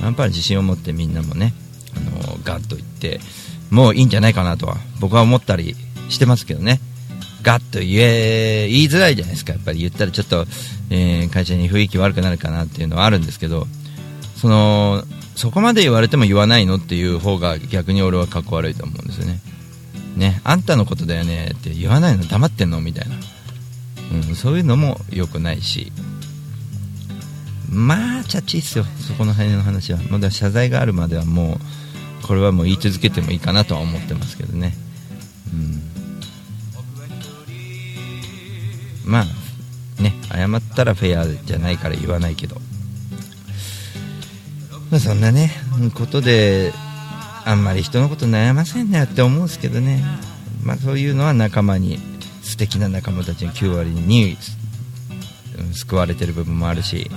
[0.03, 1.55] やっぱり自信を持ってみんなもね
[1.97, 3.21] あのガンと言って
[3.71, 5.75] もういいんじゃないかなとは僕は思ったり
[6.09, 6.81] してますけどね。
[7.43, 9.53] ガッと言え言いづらいじゃないですか。
[9.53, 10.47] やっぱり言ったらちょっと、
[10.91, 13.67] えー、会社に雰囲気悪くなるかなっていうのはあるんですけど
[14.37, 19.41] そのそこまで言われても言わないのっていう方が逆に俺はかっこ悪いと思うんですよね。
[20.17, 22.81] ねあんたのことだよねって言わないの黙ってんの？
[22.81, 23.17] みたいな、
[24.29, 25.91] うん、そういうのも良くないし。
[27.71, 28.85] まあチャッチいっすよ。
[28.85, 29.99] そこの辺の話は。
[30.11, 31.59] まだ謝罪があるまではも
[32.23, 34.75] うこれはもう言い続けてもいいかなとは思ってますけどね。
[35.53, 35.83] うん。
[39.11, 42.57] まあね謝ったらフェアじゃないから言わないけど、
[44.93, 45.51] まあ、そんなね
[45.95, 46.71] ことで
[47.47, 50.05] あんまり人のこと悩ませんなよって思うんですけどね、
[50.63, 51.99] まあ、そういうのは仲間に
[52.43, 54.37] 素敵な仲間たちに9割に
[55.73, 57.11] 救われてる部分もあるし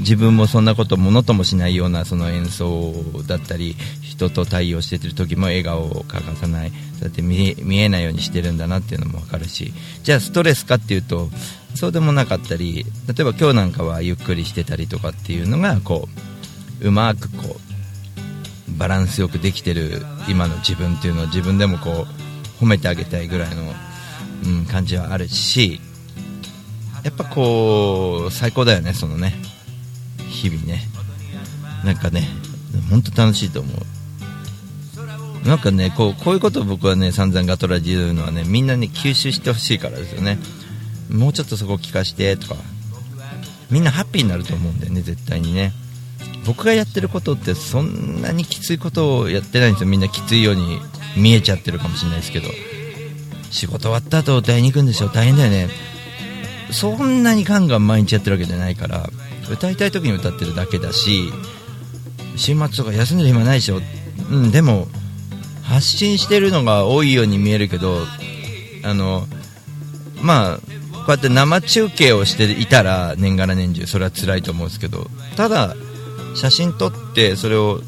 [0.00, 2.92] 自分もそんなことものともしないようなその演奏
[3.28, 6.72] だったり人と対応してる時も笑顔を欠かさない。
[6.98, 9.72] そうやって見えないようにしてるんだなっていうのも分かるし。
[10.02, 11.28] じゃあストレスかっていうと
[11.74, 16.33] そうでもなかったり例えば今日なんかはゆっくりしてたりとかっていうのがこう
[16.84, 22.06] うまくこうバランスよくできてる今の自分っていうのを自分でもこ
[22.60, 23.62] う褒めてあげたいぐらいの、
[24.46, 25.80] うん、感じはあるし
[27.02, 29.34] やっぱこう最高だよねそのね
[30.28, 30.82] 日々ね。
[31.84, 32.28] なんかね
[32.90, 35.46] 本当楽しいと思う。
[35.46, 40.38] なんかねこうこういうことを僕はね散々ガトラジ言うのはねみんなに吸収してほしいからですよね。
[41.10, 42.56] もうちょっとそこ聞かしてとか。
[43.70, 45.72] みんなハッピーになると思うんだよね絶対にね。
[46.46, 49.88] 僕がやってることってそんなにきついことをやってないんですよ。
[49.88, 50.78] みんなきついように
[51.16, 52.48] 見えちゃってるかもしれないですけど。
[53.50, 55.68] 仕事終わった後歌いに行くんでしょ大変だよね。
[56.70, 59.08] そんなにガンガン毎日やってるわけじゃないから。
[59.50, 61.30] 歌いたい時に歌ってるだけだし
[62.36, 63.80] 週末とか休んでる暇ないでしょ、
[64.30, 64.86] うん、でも
[65.62, 67.98] 発信してるのが多いように見えるけど
[68.82, 69.26] あの
[70.22, 75.74] まあこうやって生中継をしていたら年がら年中それは辛いと思うんですけどただ
[76.34, 77.80] 写真撮ってそれを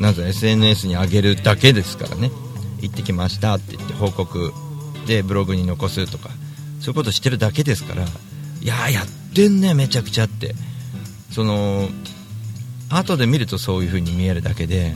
[0.00, 2.30] なん SNS に上げるだけですからね。
[2.80, 4.52] 行ってきましたって言って報告
[5.06, 6.28] でブログに残すとか
[6.80, 8.04] そういうことしてるだけですから。
[8.04, 10.54] いややってんねめちゃくちゃって。
[11.32, 11.88] その
[12.88, 14.94] 後で見るとそういう風に見えるだけで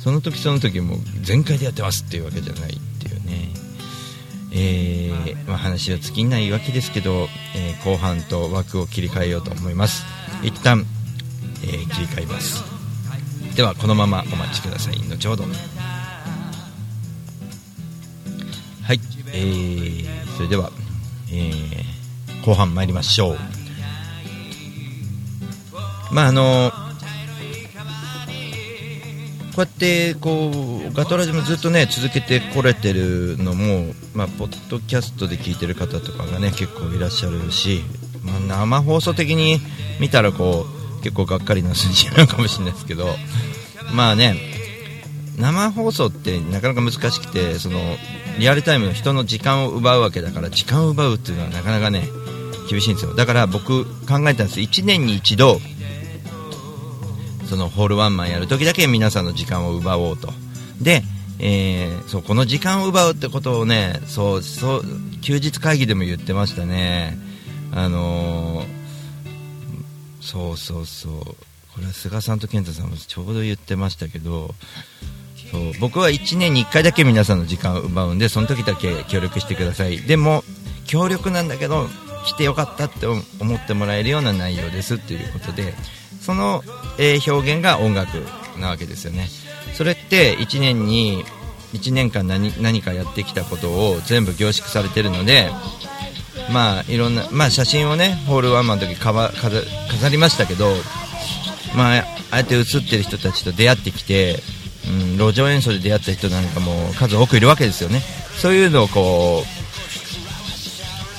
[0.00, 3.50] その時その時も全開でやってますっていうわけじゃないっていうね。
[4.52, 10.04] えー、まあ、話は尽きないわけですけど、えー、後半と枠を切り替えようと思います。
[10.42, 10.86] 一旦、
[11.62, 12.62] えー、切り替えます。
[13.56, 14.98] ではこのままお待ちください。
[15.08, 15.44] 後ほど。
[15.44, 15.48] は
[18.92, 19.00] い。
[19.32, 20.70] えー、それでは、
[21.32, 21.84] え
[22.44, 23.38] 後半参りましょう。
[26.12, 26.70] まああの
[29.56, 30.50] こうやってこ
[30.90, 37.80] うガトラジもずっとね続けてこれてるのも、まあ、ポッドキャストで聞いてる方とかがね結構いらっしゃるし、
[38.22, 39.58] まあ、生放送的に
[39.98, 40.75] 見たらこう
[41.06, 43.06] 結構がっかりな数字なのかもしれないですけど
[43.94, 44.34] まあね
[45.38, 47.78] 生放送ってなかなか難しくてその
[48.40, 52.08] リアルタイムの人の時間を奪うわけだから時間を奪うっていうのはなかなかね
[52.68, 53.14] 厳しいんですよ。
[53.14, 55.60] だから僕考えたんです1年に一度
[57.48, 60.32] そのホールワンマンやるときだけ皆さんの時間を奪おうと。
[60.82, 61.04] で、
[61.38, 64.82] えー、そうこの時間を奪うってことをねそうそう
[65.22, 67.16] 休日会議でも言ってましたね。
[67.72, 68.76] あのー、
[70.26, 71.36] そうそうそう。
[71.76, 74.54] これは菅さんと健太さんもちょうど言ってましたけど
[75.52, 79.98] そう僕は1年に1回だけ皆さんの時間を奪うんでその時だけ協力してください。
[79.98, 80.42] でも
[80.86, 81.86] 協力なんだけど
[82.24, 83.22] 来てよかったって思
[83.54, 85.74] ってもらえるような内容ですっていうことで
[86.20, 86.64] その、
[86.98, 88.24] え、表現が音楽
[88.58, 89.28] なわけですよね。
[89.74, 91.24] それって1年に
[91.74, 95.50] 1年間何何かやってきたことを全部凝縮されてるので
[96.52, 100.72] まあいろんな、まあ、写真をねホールワンマンの時か飾飾りましたけど、
[101.76, 104.42] まあ、あえて写ってる人たちと出会ってきて、
[104.88, 108.00] うん、路上演奏で出会った人なんかも数多くいるわけですよね。
[108.36, 109.46] そういうのをこう、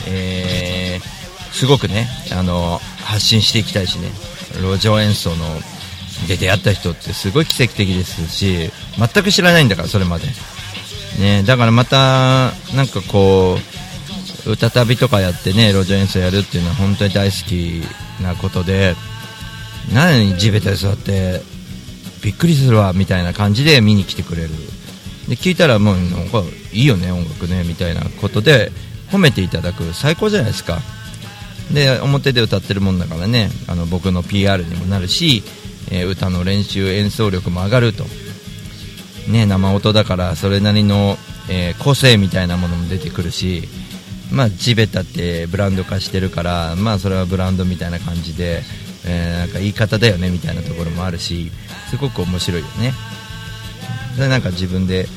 [0.07, 4.09] えー、すごくねあの発信していきたいしね
[4.61, 5.37] 路上演奏の
[6.27, 10.27] で出会った人ってすごい奇跡的ですし全く知らないんだからそれまで。
[11.19, 13.86] ねだからまたなんかこう
[14.47, 17.83] 歌旅とかやってね路上演奏やるっていうのは本当に大好き
[18.23, 18.95] なことで
[19.93, 21.41] 何地べたで座って
[22.23, 24.49] びっくりするわみたいな感じで見に来てくれる。
[25.29, 28.71] で聞いたらもうなんかいいよね音楽ねみたいなことで
[29.11, 29.93] 褒めていただく。
[29.93, 30.79] 最高じゃないですか。
[31.73, 35.43] で表で歌ってるもんだからねあの僕の PR にもなるし
[35.91, 38.03] えー、歌の練習演奏力も上がると、
[39.29, 41.17] ね、生音だからそれなりの、
[41.49, 43.63] えー、個性みたいなものも出てくるし、
[44.31, 48.61] まあ、地べたってブランド化してるから、まあ、それはブランドみたいな感じで、
[49.05, 51.51] えー、なんか言い方だよねみたいなところもあるし
[51.89, 52.93] すごく面白いよね。
[54.15, 55.07] それなんか自分で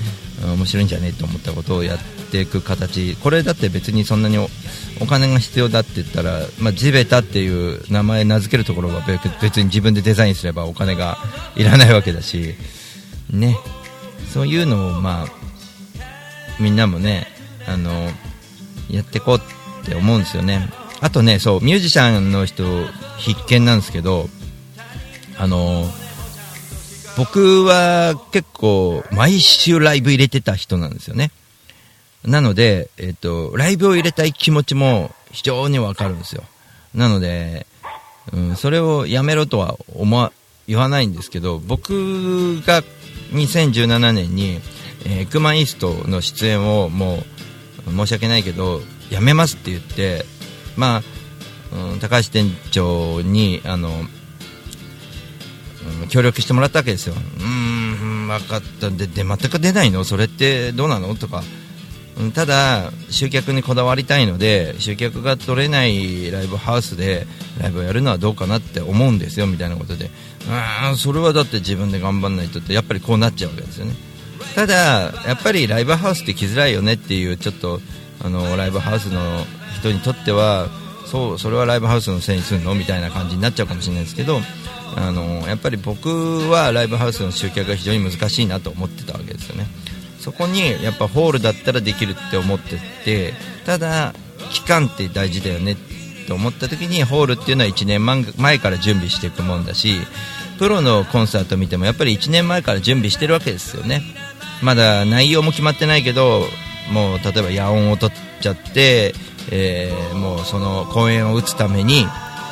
[0.45, 1.99] 面白いんじゃねえと思ったことをやっ
[2.31, 3.17] ていく形。
[3.17, 9.03] これだって別にそんなにお金が必要だって言ったら、まあ、地べたっていう名前名付けるところは
[9.41, 11.19] 別に自分でデザインすればお金が
[11.57, 12.55] いらないわけだし
[13.31, 13.57] ね。
[14.33, 15.27] そういうのをまあ
[16.61, 17.27] みんなもね
[17.67, 18.11] あの
[18.95, 20.69] やっていこうって思うんですよね
[21.01, 22.65] あとねそうミュージシャンの人
[23.19, 24.29] 必見なんですけど
[25.39, 25.85] あの
[27.17, 31.31] 僕は結構毎週ライブ入れてた人なんですよね。
[32.25, 36.45] なので、えっ、と、ライブを入れたい気持ちも非常にわかるんですよ。
[36.95, 37.67] なので、
[38.33, 40.33] うん、それをやめろとは思わ、
[40.69, 42.83] 言わないんですけど、僕が
[43.33, 44.61] 2017年に、
[45.07, 47.25] えー、クマイーストの出演をもう、
[47.91, 50.25] 申し訳ないけど、やめますって言って、
[50.77, 51.03] ま
[51.73, 53.91] あ、うん、高橋店長に、あの、
[56.09, 57.15] 協力してもらったわけですよ。
[57.15, 58.91] うーん分かった。
[58.91, 60.05] でで全く出ないの？
[60.05, 61.15] それってどうなの？
[61.15, 61.43] とか。
[62.19, 67.27] うんただ集客にこだわりたいので集客が取れないライブハウスで
[67.59, 70.11] ライブをやるのはどうかなって思うんですよみたいなことで。
[70.91, 73.95] うんそれはだって自分で頑張らないとってやっぱりこうなっちゃうわけですよね。
[74.55, 77.81] ただやっぱりライブハウスって来づらいよねっていうちょっと
[78.23, 79.21] あのライブハウスの
[79.79, 80.69] 人にとっては
[81.07, 84.41] そうそれはライブハウスのせいにするのみたいな感じになっちゃうかもしれないですけど
[84.97, 89.67] あのやっぱり僕はライブハウスの集客が非常に難しいなと思ってたわけですよね。
[90.19, 93.33] そこにやっぱホールだったらできるって思ってて
[93.65, 94.15] ただ
[94.51, 95.77] 期間って大事だよねっ
[96.27, 99.95] て思った時にホールっていうのは1年前から準備していくもんだし
[100.59, 104.03] プロのコンサート見てもやっぱり1年前から準備してるわけですよね。
[104.63, 106.45] まだ内容も決まってないけど
[106.93, 109.15] もう例えば野音を取っちゃって、
[109.51, 112.07] えー、もうその公演を打つために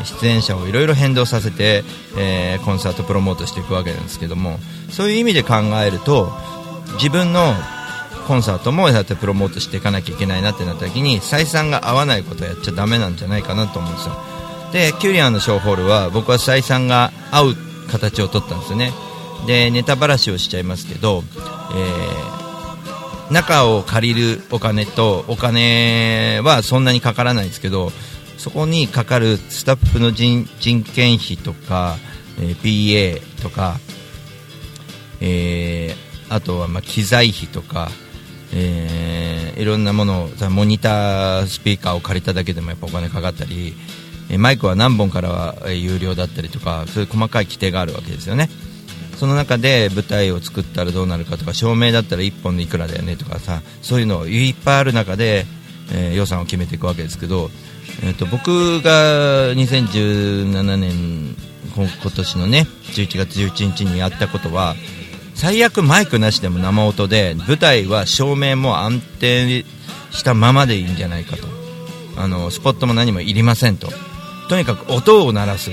[0.05, 1.83] 出演者をいろいろ変動させて、
[2.17, 4.59] えー、コンサートプロモートしていくわけなんですけども
[4.91, 6.31] そういう意味で考えると
[6.95, 7.55] 自分の
[8.29, 14.15] コンサートもやってプロモートしていかなきゃいけないなってなった時に採算が合わないことをやっちゃだめなんじゃないかなと思うんですよ。
[14.73, 17.55] でキュリアンのショーホールは僕は採算が合う
[17.91, 18.93] 形を取ったんですよね。
[19.47, 21.23] でネタばらしをしちゃいますけど、
[21.75, 27.91] えー、中を借りるお金とお金はそんなにかからないんですけど
[28.37, 30.47] そこにかかるスタッフの人
[30.83, 31.97] 件費とか、
[32.39, 33.79] えー、PA とか、
[35.21, 37.89] えー、あとはま機材費とか、
[38.55, 43.75] えー、いろんなものをモニタースピーカーを借りただけでもやっぱお金かかったり、
[44.37, 48.51] マイクは何本からは有料だったりとかそういう細かい規定があるわけですよね。
[49.19, 55.45] その中で舞台を作ったらどうなるかとか照明だったら1本でいくらだよねとかさそういうのいっぱいある中で、
[55.93, 57.51] え予算を決めていくわけですけど
[58.03, 61.35] えーと、僕が2017年
[61.75, 64.77] 今年のね11月11日にやったことは
[65.35, 69.65] 最悪マイクなしでも生音で舞台は照明も安定
[70.11, 71.47] したままでいいんじゃないかと。
[72.17, 73.89] あのスポットも何もいりませんと。
[74.49, 75.71] とにかく音を鳴らす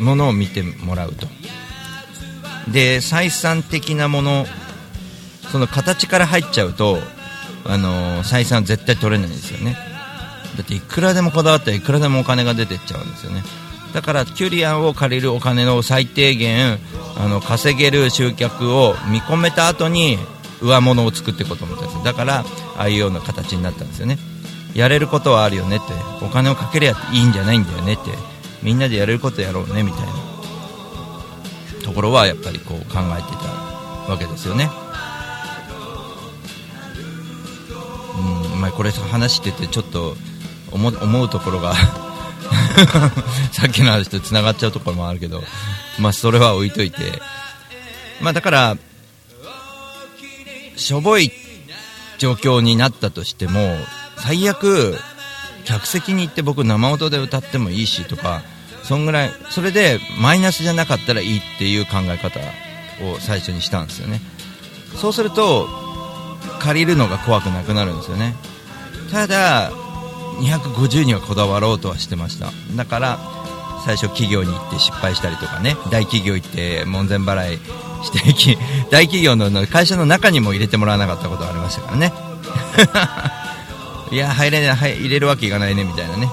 [0.00, 1.26] ものを見てもらうと。
[2.68, 4.46] で採算的なもの
[5.52, 6.98] その形から入っちゃうと
[7.64, 9.76] あの採算絶対取れないんですよね。
[10.56, 13.42] だっていくらでもこだわったらいくらでもお金が出てっちゃうんですよね。
[13.92, 16.78] だからキュリアンを借りるお金の最低限
[17.16, 20.18] あの稼げる集客を見込めた後に
[20.60, 22.04] 上物を作っていこうと思ったんです。
[22.04, 22.44] だから
[22.76, 24.18] ああいうような形になったんですよね。
[24.74, 25.86] やれることはあるよねって。
[26.24, 28.02] お金をかけりゃいいんじゃないんだよねって。
[28.62, 30.33] みんなでやれることやろうねみたいな。
[31.84, 34.70] ところはやっぱりこう考えてたわけですよね。
[38.52, 40.16] うんまあこれ話しててちょっと
[40.72, 41.74] 思思うところが
[43.52, 45.42] さっきの話とつながっちゃうところもあるけど
[45.98, 47.22] まあそれは置いといて。
[48.20, 48.76] まあだから
[50.76, 51.32] しょぼい
[52.18, 53.76] 状況になったとしても
[54.16, 54.96] 最悪
[55.64, 58.42] 客席に行って僕生音で歌ってもいいしとか
[58.84, 62.38] そんぐらいそれでマイナスじゃなかったらいいっていう考え方
[63.04, 64.20] を最初にしたんですよね。
[64.96, 65.68] そうすると
[66.60, 68.34] 借りるのが怖くなくなるんですよね。
[69.10, 69.70] ただ
[70.40, 72.50] 250にはこだわろうとはしてました。
[72.76, 73.18] だから
[73.84, 75.76] 最初企業に行って失敗したりとかね。
[75.90, 77.58] 大企業行って門前払い
[78.04, 78.18] して
[78.90, 82.12] 大企業の会社の中にも入れてもらわなかったことがありましたからね。
[84.12, 86.28] いや入れない入れるわけいかないねみたいなね、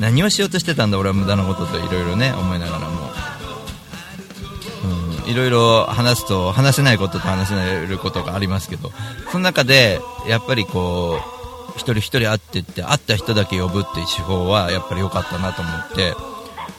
[0.00, 3.08] 何をしようとしてたんだ俺は無駄なことといろいろね思いながらも。
[5.26, 8.90] いろいろ話すと話せないことと話せないことがありますけど
[9.30, 11.20] その中でやっぱりこ
[11.76, 16.14] う一人一人会ってって会った人だけ呼ぶっていう手法はやっぱり良かったなと思って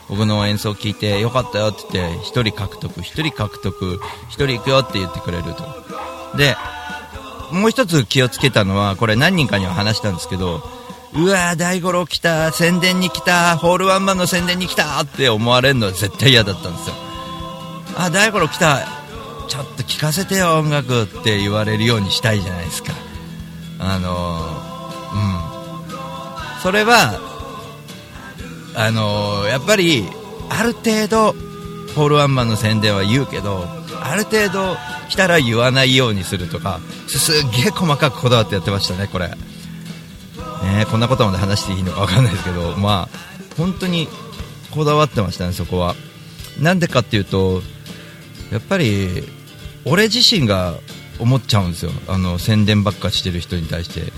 [0.10, 6.38] 僕の演奏を聞いてよかったよって言って1人獲得1人獲得1人行くよって言ってくれると。
[6.38, 6.56] で
[7.52, 10.64] もう一つ気をつけたのはこれ何人かには話したんですけど
[11.14, 16.96] うわー大五郎来た宣伝に来たホールワンマンの宣伝に来たって思われるのは絶対嫌だったんですよ。
[17.98, 18.88] あ大五郎来た
[19.48, 22.94] ちょっと聞かせてよ音楽って言われるようにしたいじゃないですか。
[23.80, 25.96] あのー、
[26.54, 26.62] うん。
[26.62, 27.20] それは
[28.76, 30.06] あのー、やっぱり
[30.50, 31.34] ある程度
[31.96, 33.66] ホールワンマンの宣伝は言うけど
[34.02, 34.78] ある程度
[35.10, 39.32] 来たら言わないようにするとかすっげえ細かくこだわってやってましたねこれ。
[40.70, 43.20] ねこんなことまで話していいのか分かんないですけどまあ
[43.58, 44.08] 本当に
[44.72, 45.96] こだわってましたねそこは。
[46.60, 47.62] なんでかっていうと
[48.52, 49.24] やっぱり
[49.86, 50.76] 俺自身が
[51.20, 51.92] 思っちゃうんですよ。
[52.08, 54.12] あの宣伝ばっかしてる人に対して。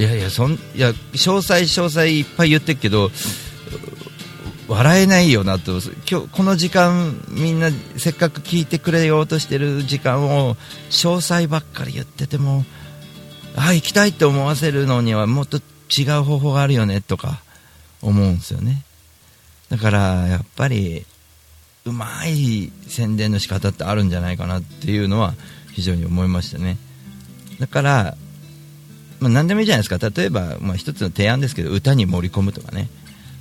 [0.00, 3.10] いやいやそんいや詳細詳細いっぱい言ってるけど
[4.68, 5.80] 笑えないよなと。
[6.08, 10.54] 今日この時間みんなせっかく聞いてくれようとしてる時間を
[10.90, 12.64] 詳細ばっかり言ってても
[13.56, 15.60] あ行きたいって思わせるのにはもっと
[15.96, 17.40] 違う方法があるよねとか
[18.02, 18.84] 思うんですよね。
[19.70, 21.04] だからやっぱり
[21.84, 25.34] うまい宣伝の仕方ってあるんじゃないかなっていうのは
[25.72, 26.76] 非常に思いましたね。
[27.58, 28.16] だから、
[29.18, 30.10] まあ、何でもいいじゃないですか。
[30.14, 32.88] 例えば、まあ、一つの提案ですけど歌に盛り込むとかね。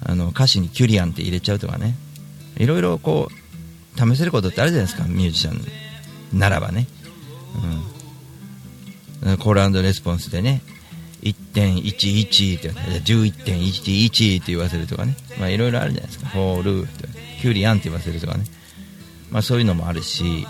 [0.02, 1.96] あの歌詞にキュリアンって入れちゃうとかね。
[2.58, 5.08] いろいろこう試せることってあるじゃないですか。
[5.08, 6.88] ミュージシャンならばね、
[9.24, 10.62] うん、コールレスポンスでね。
[11.22, 15.16] 1.11って11.11って言わせるとかね。
[15.40, 16.30] まあいろいろあるじゃないですか。
[16.30, 16.88] ホール
[17.42, 18.46] キュリアンって言わせるとかね。
[19.32, 20.48] まあそういうのもあるし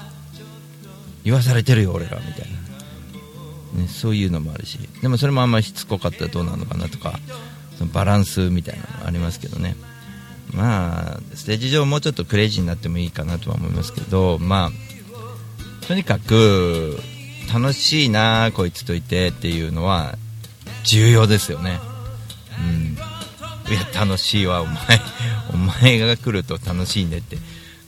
[1.24, 2.52] 言わされてるよ俺らみたい
[3.74, 4.78] な、ね、そういうのもあるし。
[5.02, 7.20] でもそれもあんまりしつこかったらどうなのかなとか
[7.78, 9.76] そのバランスみたいなのがありますけどね。
[10.54, 17.00] まあステージ上もうちょっとクレイジーになってもいいかなとは思いますけどまあとにかく
[17.54, 20.18] 楽しいなこいつといてっていうのは
[20.84, 21.80] 重要ですよね。
[22.60, 22.98] うん。
[23.72, 24.78] いや楽しいわお前。
[25.54, 27.38] お前が来ると楽しいねって。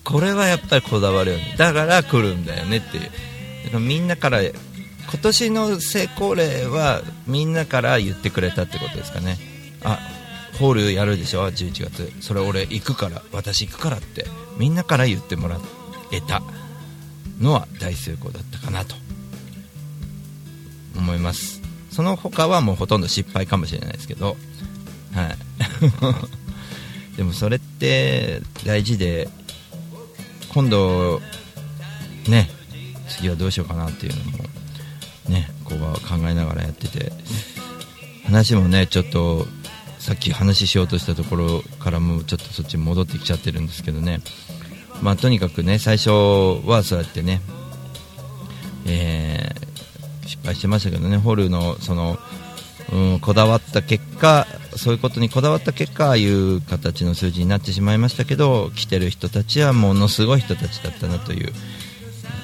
[0.03, 1.55] これはやっぱりこだわるよね。
[1.57, 3.01] だから来るんだよねってい
[3.73, 3.79] う。
[3.79, 4.53] みんなから今
[5.21, 9.37] 年の成功例はみんなから言ってくれたってことですかね。
[9.83, 9.99] あ
[10.59, 12.11] ホールやるでしょ？11月。
[12.21, 14.25] それ俺行くから私行くからって。
[14.57, 15.59] みんなから言ってもら
[16.11, 16.41] えた。
[17.41, 18.95] のは大成功だったかなと
[20.95, 21.60] 思います。
[21.91, 24.37] その他はもうほとんど失敗かもしれないですけど。
[25.13, 25.37] はい。
[27.17, 29.27] でもそれって大事で
[30.49, 31.21] 今度
[32.27, 32.49] ね
[33.09, 34.45] 次はどうしようかなっていうのも
[35.27, 37.11] ねここは考えながらやってて。
[38.31, 39.45] 話もねちょっと
[39.99, 44.21] さっき話しようとしたところからもちょっとそっちに戻ってきちゃってるんですけどね、
[45.01, 46.09] まあ、とにかくね最初
[46.65, 47.41] はそうやってね、
[48.87, 49.67] えー、
[50.25, 52.17] 失敗してましたけどねホールのその、
[52.91, 54.45] うん、こだわった結果
[54.75, 61.51] そういうことにこだわった結果ああいう形の数字になってしまいましたけど来てる人たちはものすごい人たちだったなという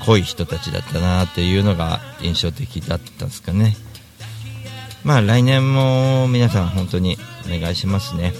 [0.05, 3.75] 濃い人たちだったなっていうのが印象的だったんですかね。
[5.03, 8.34] まあ来年も皆さん本当にお願いしますね。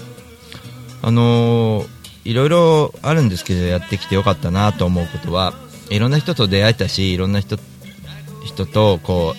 [1.02, 1.88] あのー、
[2.24, 5.54] いろいろあるんですけどやってきてよかったなと思うことは
[5.90, 7.58] いろんな人と出会えたしいろんな人
[8.44, 9.34] 人とこ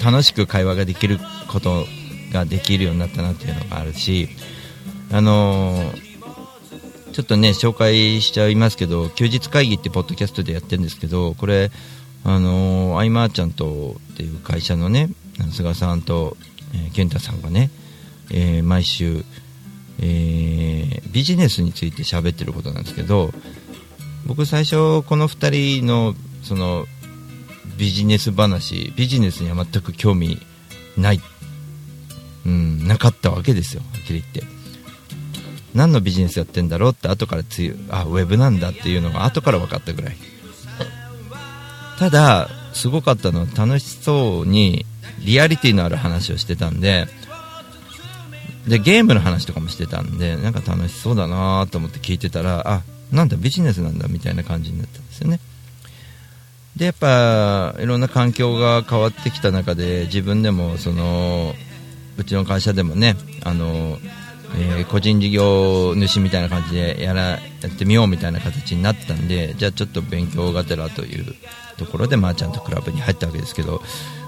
[0.00, 1.84] う楽しく会話ができること
[2.32, 4.28] ができるようになったなっていうのがあるし
[5.12, 11.70] あのー、ちょっとね紹介しちゃいますけど休日会議ってポッドキャストでやってるんですけどこれ
[12.24, 15.08] あのー、アイマーちゃんとっていう会社のね
[15.52, 16.36] 菅さんと、
[16.74, 17.70] えー、健太さんがね、
[18.30, 19.24] えー、毎週
[20.00, 23.30] えー、ビジネスについて喋ってることなんですけど
[24.26, 26.86] 僕最初この2人のその
[27.82, 30.38] ビジネス話ビジネスには全く興味
[30.96, 31.20] ない、
[32.46, 34.52] うん、なかったわけですよはっきり言って。
[35.74, 40.16] 何のビジネスやってんだろうって後からつあウェブなんだっていうのが後から分かったぐらい。
[41.98, 44.86] ただすごかったのは楽しそうに
[45.18, 47.08] リアリティのある話をしてたんで
[48.68, 55.40] でゲームの話とかもしてたんでなんか楽しそうだなと思って聞いてたらあなんだビジネスなんだみたいな感じになったんですよね。
[56.76, 61.54] でやっぱいろんな環境が変わってきた中で自分でもその
[62.16, 63.98] うちの会社でもねあの、
[64.56, 71.34] えー、個人事業主みたいな感じでやらやってみようみたいな形になったんでじゃあちょっと勉強がてらという
[71.76, 73.82] ところでマーチャントクラブに入ったわけですけど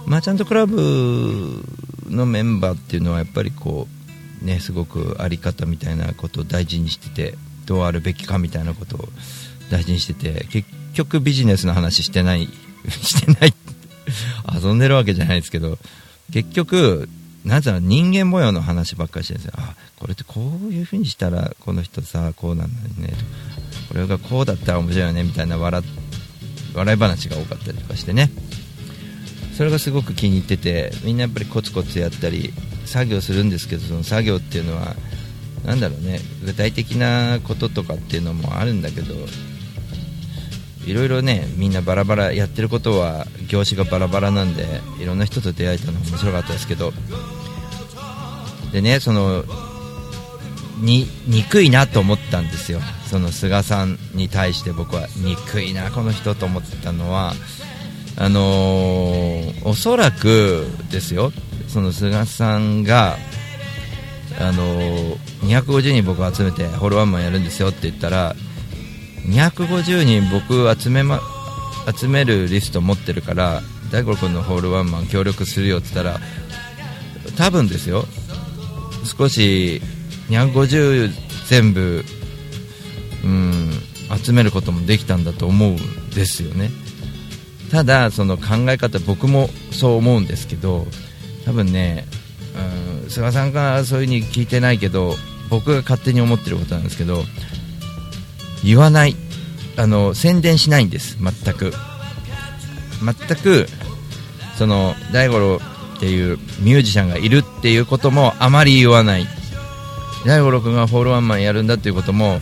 [0.07, 1.63] マーチャントクラブ
[2.09, 4.05] のメンバーっていうのはやっぱりこう
[4.45, 7.35] ね、すごくあり方みたいなことを大事にしてて
[7.65, 9.09] どうあるべきかみたいなことを
[9.71, 12.49] 大事にしてて結局局ビジネスの話してない
[12.89, 13.55] してない。
[14.63, 15.79] 遊んでるわけじゃないですけど
[16.33, 17.09] 結局
[17.45, 19.55] なぜ人間模様の話ばっかりしてるんですよ。
[19.59, 23.17] あこれってこういう風にしたらこの人さこうなんだよね。
[23.89, 25.25] とこれがこうだったら面白いよね。
[25.25, 25.83] みたいな笑
[26.75, 28.31] 笑い話が多かったりとかしてね。
[29.57, 32.53] それがすごく気に入っててみんなやっぱりコツコツやったり
[32.87, 34.97] 作業するんですけどその作業っていうのは
[35.65, 36.21] 何だろうね。
[36.45, 39.15] 具体的なこととかっていうのもあるんだけど
[40.87, 44.67] いろいろねみんなバラバラやってることは業種がバラバラなんで
[45.01, 46.93] いろんな人と出会えたの面白かったですけど。
[48.73, 49.45] でねその
[50.81, 52.81] に憎いなと思ったんですよ。
[53.09, 57.35] その菅さんに対して僕は憎いなこの人と思ったのは
[58.17, 61.33] あのー、おそらくですよ。
[61.69, 63.17] その菅さんが
[64.41, 64.63] あの
[65.43, 68.35] 250人僕集めてホールワンマンやるんですよって言ったら
[69.27, 71.21] 250人僕集め,、ま、
[71.97, 76.21] 集めるリスト持ってるから大五君のホールワンマン協力するよって言ったら
[77.37, 78.05] 多分ですよ。
[79.05, 79.81] 少し
[80.29, 81.11] 250
[81.49, 82.05] 全部、
[83.25, 83.71] うん、
[84.17, 86.71] 集めることもできたんだと思うんですよね。
[87.71, 90.87] ただその考え方僕もそう思うんですけど
[91.45, 92.07] 多分ね、
[93.03, 95.15] うん、菅さんからそういう風に聞いてないけど
[95.51, 97.25] 僕が勝手に思ってることなんですけど
[98.65, 99.17] 言わない。
[99.77, 101.19] あの宣伝しないんです。
[101.21, 101.73] 全く。
[103.03, 103.67] 全く
[104.57, 105.61] その大五郎
[105.97, 109.27] っていうミュージシャンがいるっていうこともあまり言わない。
[110.27, 112.41] 大五郎君がフォールワンマンやるんだっていうことも、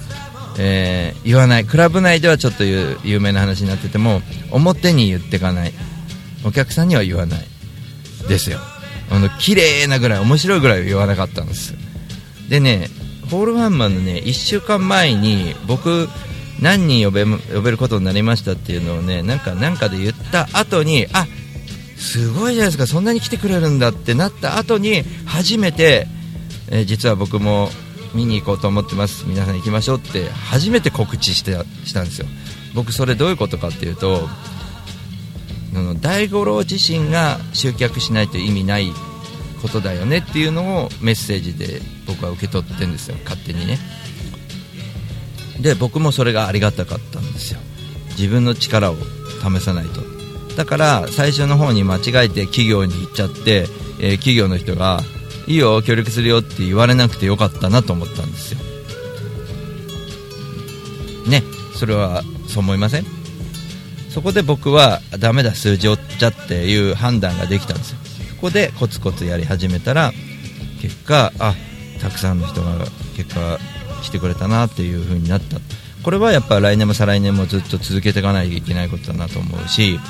[0.59, 1.64] えー、言わない。
[1.64, 5.73] クラブ内ではちょっと有名な話になってても表に言ってかない。
[6.45, 7.53] お客さんには言わない。
[8.29, 8.59] ですよ。
[9.11, 11.75] あの綺麗なぐらい面白いぐらい言わなかったんです。
[12.49, 12.89] でね
[13.31, 16.09] ホールワンマンのね1週間前に僕
[16.61, 21.27] 何人呼べ呼べることになりましたっていうのをねなんかなんかで言った後にあ
[21.97, 26.07] すごいじゃないですかそんなに来てくれるんだってなった後に初めて、
[26.70, 27.68] えー、実は僕も
[28.14, 29.25] 見に行こうと思ってます。
[29.27, 31.53] 皆さん行きましょうって初めて告知して
[31.85, 32.27] したんですよ。
[32.75, 34.29] 僕それどういうことかっていうと
[36.01, 38.93] 大五郎自身が集客しないと意味ない
[39.62, 43.16] ことだよねっていうのをメッセージで僕は受け取ってるんですよ。
[43.24, 43.78] 勝手にね。
[45.60, 47.60] で僕もそれがありがたかったんですよ。
[48.18, 48.96] 自分の力を
[49.42, 50.02] 試さないと。
[50.56, 53.68] だから最初の方に間違えて企業に行っちゃって、
[54.00, 55.00] えー、企業の人が
[55.46, 58.60] いいよ協力するよって言われなくてよかったなと思ったんですよ。
[61.28, 61.42] ね。
[61.74, 63.06] それはそう思いません？
[64.10, 67.98] そこで僕はダメだ数字追っちゃっていう判断ができたんですよ。
[68.43, 70.12] こでコツコツやり始めたら
[70.80, 71.55] 結果あ
[72.01, 72.78] たくさんの人が
[73.16, 73.59] 結果
[74.03, 75.59] 来てくれたなっていう風になった。
[76.03, 80.01] これはやっぱ来年も再来年もずっと続けていかないといけないことだなと思うし、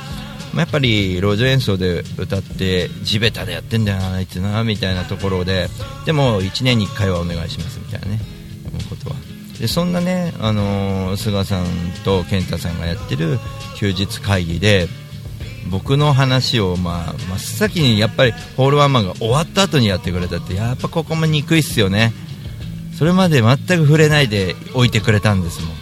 [0.54, 5.68] まあ、やっぱり路上演奏で歌って地べたでやってんだよなあいつなみたいなところで
[6.06, 8.20] でも1年に1回はお願いしますみたいなね
[8.68, 9.16] 思うことは。
[9.60, 11.66] でそんなね、あのー、菅さん
[12.06, 13.38] と健太さんがやってる
[13.76, 14.88] 休日会議で
[15.70, 22.12] 僕の話を、まあ、真っ先にやっぱりホールワンマンが終わった後にやってくれたってやっぱここも憎いっすよね。
[22.98, 25.76] それまで全く触れないで置いてくれたんですもん。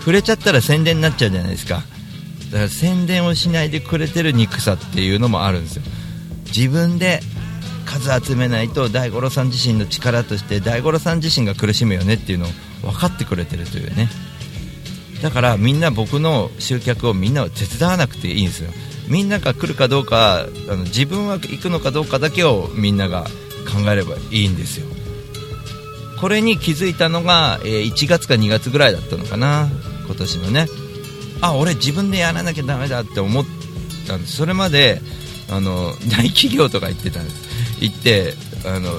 [0.00, 1.82] 触れちゃったら宣伝になっちゃうじゃないですか。
[2.50, 5.82] だから宣伝をしないでくれてる憎さっていうのもあるんですよ。
[6.46, 7.20] 自分で
[7.84, 12.48] 数集めないと大五郎さん自身の力として大五郎さん自身が苦しむよねっていうのを
[12.82, 14.08] 分かってくれてるというね。
[15.22, 18.70] だからみんな僕の集客をみんなは手伝わなくていいんですよ。
[19.08, 23.24] みんなが来るかどうかあの自分は行くのかどうかだけをみんなが
[23.66, 24.86] 考えればいいんですよ。
[26.20, 29.68] これに気づいたのが、えー1月か2月ぐらいだったのかな
[30.06, 30.66] 今年のね。
[31.40, 33.44] あ俺自分でやらなきゃダメだって思っ
[34.06, 34.36] たんです。
[34.36, 35.00] それまで
[35.50, 37.48] あの大企業とか行ってたんです。
[37.80, 38.34] 行って
[38.66, 38.90] あの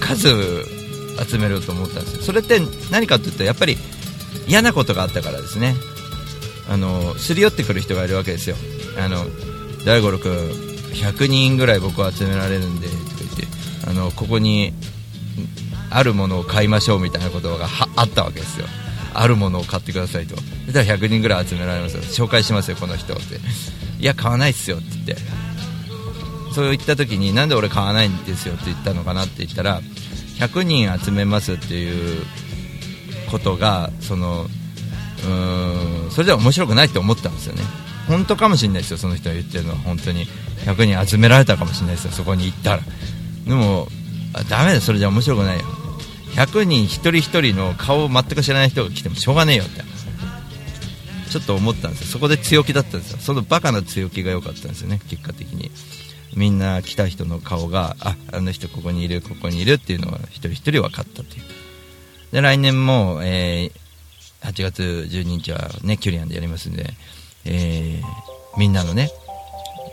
[0.00, 0.28] 数
[1.28, 2.22] 集めると思ったんです。
[2.24, 3.76] それって何かって言ったらやっぱり
[4.46, 5.74] 嫌なことがあったからですね。
[6.68, 8.56] あのすり寄ってくる人がいるわけですよ。
[8.98, 9.24] あの
[9.84, 10.32] 大五郎君
[10.94, 13.46] 100人ぐらい僕は集められるんでとか言って
[13.88, 14.72] あのここに
[15.90, 18.66] あるものを買いましょうみたいなことがあったわけですよ。
[19.16, 20.36] あるものを買ってくださいと。
[20.36, 22.02] そしたら100人ぐらい集められますよ。
[22.02, 23.22] 紹介しますよこの人って。
[24.00, 25.16] いや買わないっすよって言って。
[26.52, 29.80] そう言った時になんで俺買わないんですよって言ったのかなって言ったら
[30.38, 32.24] 100人集めますっていう
[33.30, 37.62] ことがそのうーんそれでは面白くないって思ったんですよね。
[38.06, 40.26] 本当かもしれないですよその人が言ってるのは本当に。
[40.64, 42.82] 100人集められたかもしれないですよそこに行ったら。
[43.46, 43.88] でも
[44.32, 45.64] あダメだそれじゃ面白くないよ。
[46.36, 49.82] 100人一人一人の顔を全く知らない人が来てもしょうがねえよって。
[51.30, 52.06] ちょっと思ったんですよ。
[52.08, 53.18] そこで強気だったんですよ。
[53.18, 55.70] そのバカな強気が良かったんですよね結果的に。
[56.36, 61.42] みんな来た人の顔がああの人ここにいるここにいるっていうのが一人一人分かったという。
[62.32, 63.84] で来年も、えー
[64.44, 66.90] 8月12日はねキュリアンでやりますんで、
[67.44, 68.24] えー
[68.56, 69.10] みんなのね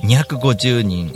[0.03, 1.15] 250人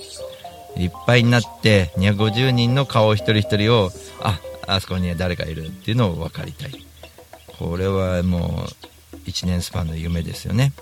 [0.77, 6.85] いっぱいになって250人の顔一人一人をああそこに誰かいるっていうのを分かりたい。
[7.59, 8.65] これはも
[9.13, 10.73] う1年スパンの夢ですよね。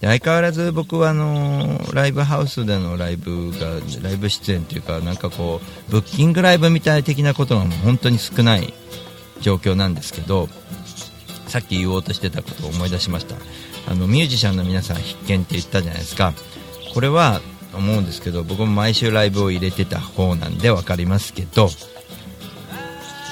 [0.00, 8.72] で相変わらず僕はあのーライブハウスでのライブがライブ出演というかなんかこうブッキングライブみたい的なことがもう本当に少ない
[9.40, 10.48] 状況なんですけど
[11.46, 13.36] さっき言おうとしてたことを思い出しました。
[13.86, 16.34] あのミュージシャンの皆さん必見って言ったじゃないですか。
[16.92, 17.40] これは
[17.74, 21.68] 思うんですけど僕も毎週ライブを入れてた方なんで分かりますけど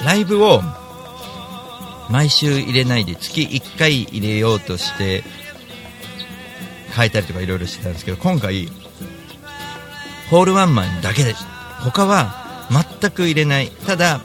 [0.05, 0.61] ライブを
[2.09, 5.23] 毎週入れないで月1回入れようとして
[6.95, 8.67] 変えたりとかいろいろしてたんですけど今回
[10.29, 11.33] ホールワンマンだけで
[11.81, 12.67] 他は
[12.99, 13.69] 全く入れない。
[13.69, 14.21] ただ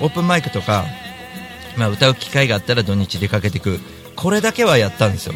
[0.00, 0.84] オープンマイクとか、
[1.76, 3.80] まあ、歌う機会があったら土日出かけてく
[4.22, 5.34] これだけはやったんですよ。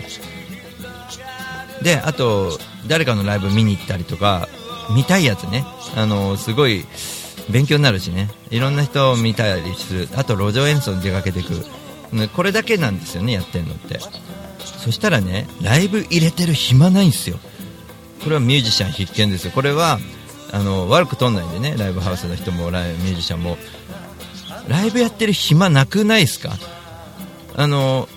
[1.83, 4.49] であと誰かのライブ見に行ったりとか
[4.95, 5.65] 見たいやつね。
[5.97, 6.85] あのすごい
[7.51, 8.31] 勉強になるしね。
[8.51, 10.09] いろんな人を見たりする。
[10.17, 11.65] あと路上演奏に出かけていく
[12.35, 13.99] これだけなんですよねやってるのって。
[14.79, 17.39] そしたらねライブ入れてる暇ないんですよ。
[18.23, 19.51] これはミュージシャン必見ですよ。
[19.53, 19.99] これは
[20.53, 23.59] あの悪くとんないんでねライブハウスの人もライミュージシャンも。
[24.69, 26.53] ライブやってる暇なくないですか？
[27.55, 28.09] あの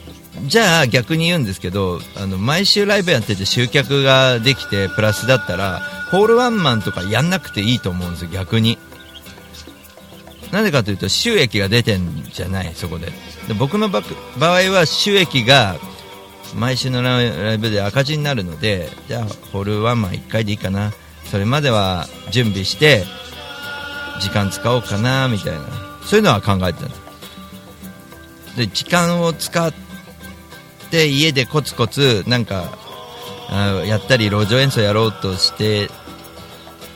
[0.47, 5.81] じゃあ逆に言うんですけどあの毎週ライブやってて集客ができてプラスだったら
[6.11, 8.77] ホールワンマンとかやんなくていいと思うんですよ逆に。
[10.51, 13.11] なぜかというと収益が出てんじゃないそこで。
[13.47, 14.01] で僕の場
[14.39, 15.75] 合は収益が
[16.55, 20.93] 毎週のライブで赤字になるのでじゃあホールワンマン1回でいいかな。
[21.25, 23.03] それまでは準備して
[24.19, 25.59] 時間使おうかなみたいな。
[26.05, 27.01] そういうのは考えてたんです。
[28.57, 29.88] で時間を使って
[30.91, 32.71] 家でコツコツなんか
[33.85, 35.89] やったり路上演奏やろうとして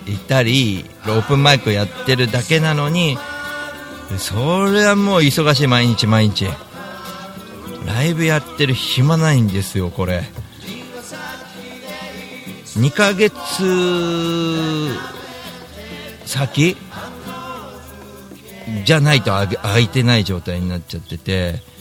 [0.06, 3.18] いたりオープンマイクやってるだけなのに
[4.18, 6.48] それはもう忙しい毎日毎日。
[7.86, 10.24] ライブやってる暇ないんですよこれ。
[12.76, 13.34] 2ヶ月
[16.26, 16.78] 先？
[18.86, 21.73] じゃないとあ空いてない状態になっちゃってて。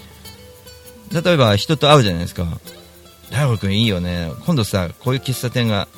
[1.12, 2.46] 例えば人と会うじゃないですか。
[3.30, 4.30] 大悟君いいよね。
[4.46, 5.88] 今度さこういう喫茶店が、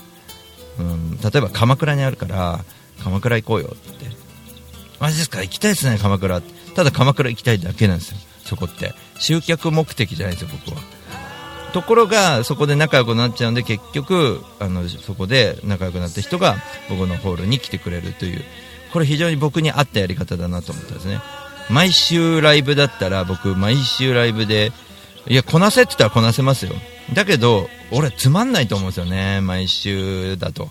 [0.79, 2.65] うん、例えば鎌倉にあるから
[3.03, 4.07] 鎌倉行こうよって。
[5.01, 5.43] マジですか？
[5.43, 6.41] 行きたいですね鎌倉。
[6.75, 8.19] ただ鎌倉行きたいだけなんですよ。
[8.45, 8.95] そこって。
[9.19, 10.83] 集客目的じゃないですよ僕は。
[11.73, 16.57] ところがそこで仲良くなっちゃうんで結局あのそこで仲良くなった人が
[16.89, 18.45] 僕のホールに来てくれるという。
[18.93, 21.21] これ非常に僕に合ったやり方だなと思ったんですね。
[21.69, 24.71] 毎週ライブだったら僕毎週ライブで
[25.27, 26.73] いやこなせって言ったらこなせますよ。
[27.15, 29.41] だけど俺つまんないと思うんですよね。
[29.41, 30.69] 毎週だと。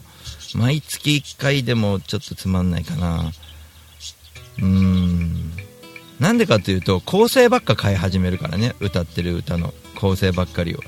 [0.56, 3.32] 毎月1回でもちょっとつまんないかな。
[4.60, 5.52] うーん。
[6.20, 8.76] なんでかというと構成ばっか変え始めるからね。
[8.80, 9.74] 歌ってる歌の。
[9.96, 10.80] 構成ばっかりを。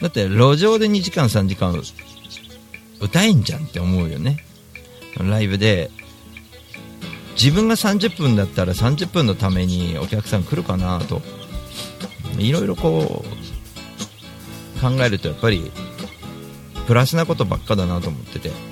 [0.00, 1.80] だって路上で2時間3時間
[3.00, 4.44] 歌えんじゃんって思うよね。
[5.18, 5.90] ライブで
[7.34, 11.22] 自分が30分だったら30分のためにお客さん来るかなと。
[12.38, 15.70] いろいろこう考えるとやっぱり
[16.86, 18.70] プラスなことばっかだなと思ってて。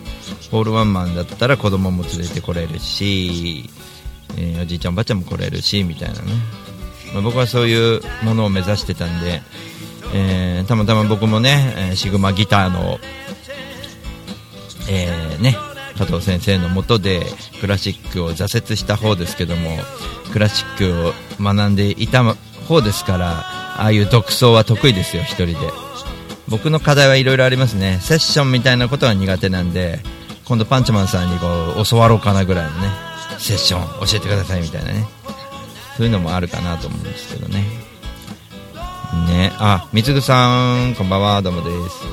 [0.51, 3.69] ホールワンマンだったら子供も連れてこれるし、
[4.37, 6.33] えー、おじいちゃんおばあちゃんも来れるしみたいなね、
[7.13, 9.43] まあ、僕はそういうものを目指してたんで、
[10.15, 12.99] えー、たまたま僕もね、えー、シグマギターの、
[14.91, 15.57] えー、ね
[15.99, 17.27] 加藤先生のもとで
[17.61, 19.77] クラシックを挫折した方ですけども
[20.33, 22.23] クラシックを学んでいた
[22.69, 23.41] 方ですから
[23.79, 25.57] ああいう独奏は得意ですよ1人で。
[26.49, 27.99] 僕の課題はいろいろありますね。
[28.01, 30.01] セッションみたいなことは苦手なんで
[30.45, 31.47] 今度パンチマンさんにこ
[31.79, 32.89] う教わろうかなぐらいのね
[33.39, 35.07] セッション教えてくださいみたいなね。
[35.97, 37.65] そういうのもあるかなと思うんですけどね。
[39.27, 41.43] ねあみつぐさんこんばんは。
[41.43, 42.05] どうもです。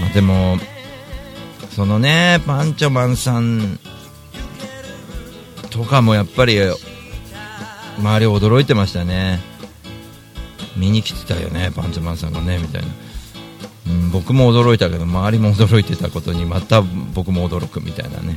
[0.00, 0.58] まあでも
[1.70, 3.78] そのねパンチョマンさん
[5.70, 6.58] とかもやっぱり
[8.00, 9.40] 周り驚いてましたね。
[10.76, 12.88] 見に来てたよねパンチマンさんがねみたいな、
[13.88, 18.36] うん、僕も驚いたけど周りも驚いてたことにまた僕も驚くみたいなね。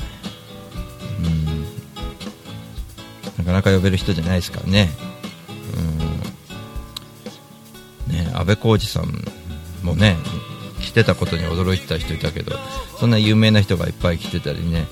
[1.20, 1.64] うん。
[3.38, 4.90] なかなか呼べる人じゃないですからね。
[8.10, 8.16] うん。
[8.16, 9.24] ね安倍浩二さん
[9.86, 10.18] もね
[10.82, 12.58] 来てたことに驚いてた人いたけど
[13.00, 14.86] そんな有名な人がいっぱい来てたりね。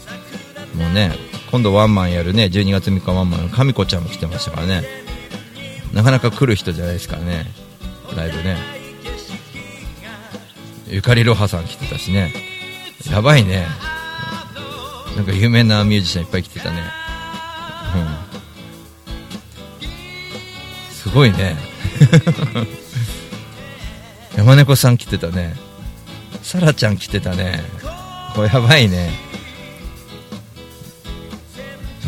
[0.75, 1.11] もうね
[1.51, 4.83] 今度ワンマンやるね12月3日ワンマンの神子ちゃんも来てましたからね。
[5.93, 7.45] なかなか来る人じゃないですからね
[8.15, 8.57] ライブね。
[10.87, 12.33] ゆかりろはさん来てたしね。
[13.09, 13.65] やばいね。
[15.15, 16.83] なんか有名なミュージシャンいっぱい来てたね。
[19.81, 19.85] う
[20.89, 20.93] ん。
[20.93, 21.57] すごいね。
[24.37, 25.55] 山猫さん来てたね。
[26.41, 27.63] さらちゃん来てたね。
[28.35, 29.30] これやばいね。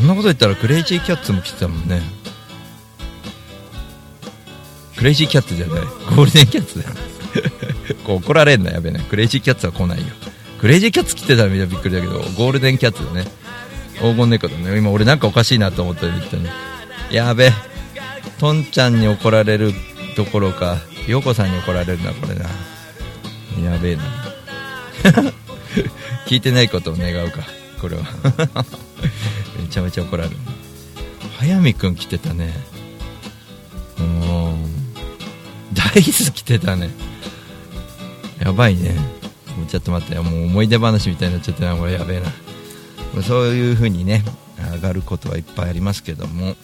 [0.04, 2.02] んなこと言ったらクレイジーキャッツも来てたもんね。
[4.98, 5.82] クレイジーキャッツじゃない。
[5.82, 6.92] ゴールデンキャッツだよ。
[8.06, 10.06] こう怒られんなやべえねクレイジーキャッツは来ないよ。
[10.60, 13.28] クレイジーキャッツ来てたらみんなびっくりだけどゴールデンキャッツだね。
[14.00, 14.78] 黄金猫だね。
[14.78, 16.50] 今俺なんかおかしいなと思ったら言ったね
[17.12, 17.54] やべえ。
[18.40, 19.74] トンちゃんに怒られる
[20.16, 20.78] どころか
[21.08, 22.46] 陽子さんに怒られるなこれな。
[23.72, 24.04] やべえな。
[26.28, 27.42] 聞いてないことを願うか
[27.80, 28.04] これは。
[29.60, 30.38] めちゃめちゃ怒られる。
[31.40, 32.54] 早見くん来てたね。
[34.00, 34.04] うん。
[35.74, 36.90] 大豆来てたね。
[38.40, 38.92] やばいね。
[39.58, 40.20] もうちょっと待って。
[40.20, 41.76] もう思い出話みたいになっちゃってな。
[41.76, 42.32] これやべえな。
[43.22, 44.24] そういう風にね
[44.74, 46.56] 上がることはいっぱいありますけども。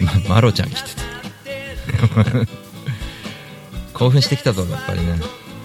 [0.00, 0.06] うん。
[0.06, 1.02] ままろちゃん来てた。
[3.98, 5.20] 興奮してきたぞやっぱりね。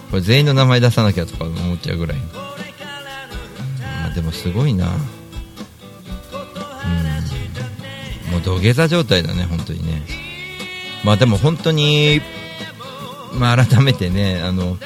[0.10, 2.24] これ全員の名前出さなきゃとか思っちゃうぐらい、ま
[4.06, 4.92] あ、でもすごいな。
[8.38, 10.04] もう土下座状態だね本当にね。
[11.04, 12.22] まあでも本当に
[13.34, 14.78] まあ改めてねあの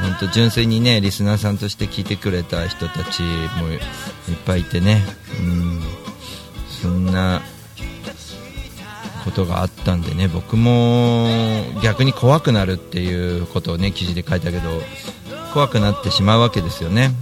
[0.00, 3.80] 本当純粋にねリスナーさんとして聞いてくれた人たちもいっ
[4.44, 5.02] ぱいいてね。
[5.40, 5.82] うん。
[6.82, 7.40] そんな
[9.24, 11.26] ことがあったんでね僕も
[11.82, 14.82] 逆に怖くなるっていうことをね記事で書いたけど
[15.54, 17.12] 怖くなってしまうわけですよね。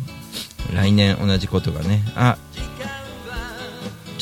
[0.72, 2.02] 来年同じことがね。
[2.16, 2.38] あ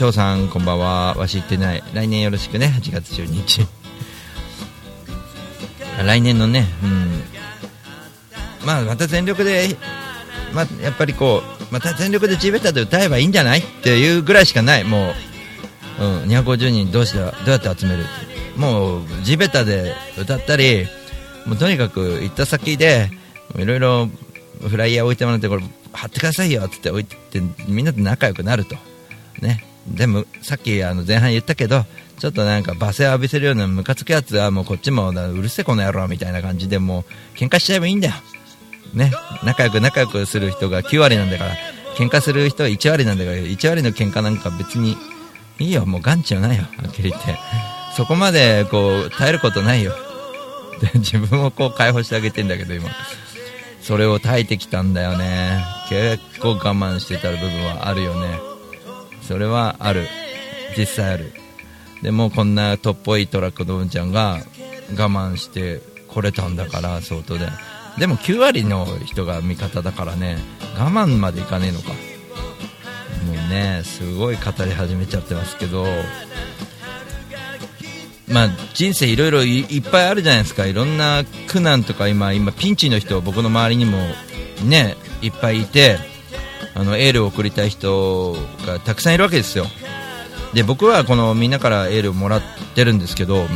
[0.01, 1.15] 張さんこんばんは。
[1.15, 1.83] わし言ってない。
[1.93, 2.75] 来年よろしくね。
[2.83, 3.67] 8月12日
[6.05, 7.23] 来年のねうん。
[8.65, 9.77] まあまた全力で
[10.55, 13.61] まあ、やっぱりこうまた全力で地べたで歌えばいいんじゃない？
[13.61, 14.85] っていうぐらいしかない。
[14.85, 15.15] も
[15.99, 18.07] ううん、250人どうしてどうやって集める？
[18.57, 20.87] もう地べたで歌ったり
[21.45, 23.11] もうとにかく行った先で
[23.59, 24.09] いろいろ
[24.67, 28.77] フライヤー置いてもらってこれ貼ってくださいよって置いてみんなで仲良くなると。
[29.41, 29.65] ね。
[29.89, 31.85] でもさっきあの前半言ったけど
[32.19, 37.05] ちょっとなんか罵声浴びせるようなムカつくやつはもうこっちもうるせえこの野郎みたいな感じでも
[37.35, 38.15] う喧嘩しちゃえばいいんだよ
[38.95, 39.13] ね
[39.43, 41.57] 仲良く仲良くする人が9割なんだから
[41.97, 44.97] 喧嘩する人は1割なんだから1割の喧嘩なんか別に
[45.61, 47.39] いいよ、もう眼中ないよ、はっきり言って。
[47.95, 49.93] そこまで、こう、耐えることないよ。
[50.81, 52.89] で、自分をこう解放してあげてんだけど、今。
[53.83, 55.63] それを耐えてきたんだよね。
[55.91, 58.50] 結構我慢してた部分はあるよね。
[59.31, 60.09] それはある。
[60.77, 61.33] 実際ある。
[62.03, 64.41] でもこんなとっぽいトラックのうんちゃんが
[64.91, 67.47] 我慢してこれたんだから相当で。
[67.97, 70.37] でも9割の人が味方だからね、
[70.77, 71.91] 我慢までいかねえのか。
[71.91, 71.95] も
[73.35, 75.87] うねすごい語り始めちゃってますけど
[78.27, 83.99] まあ、人生いろいろいっぱいあるじゃないですかいろんな苦難とか今今ピンチの人僕の周りにも
[84.65, 85.99] ねいっぱいいて
[86.75, 88.37] あのエールを送りたい人
[88.67, 89.67] がたくさんいるわけですよ。
[90.55, 92.43] で僕はこのみんなからエールをもらっ
[92.75, 93.47] てるんですけど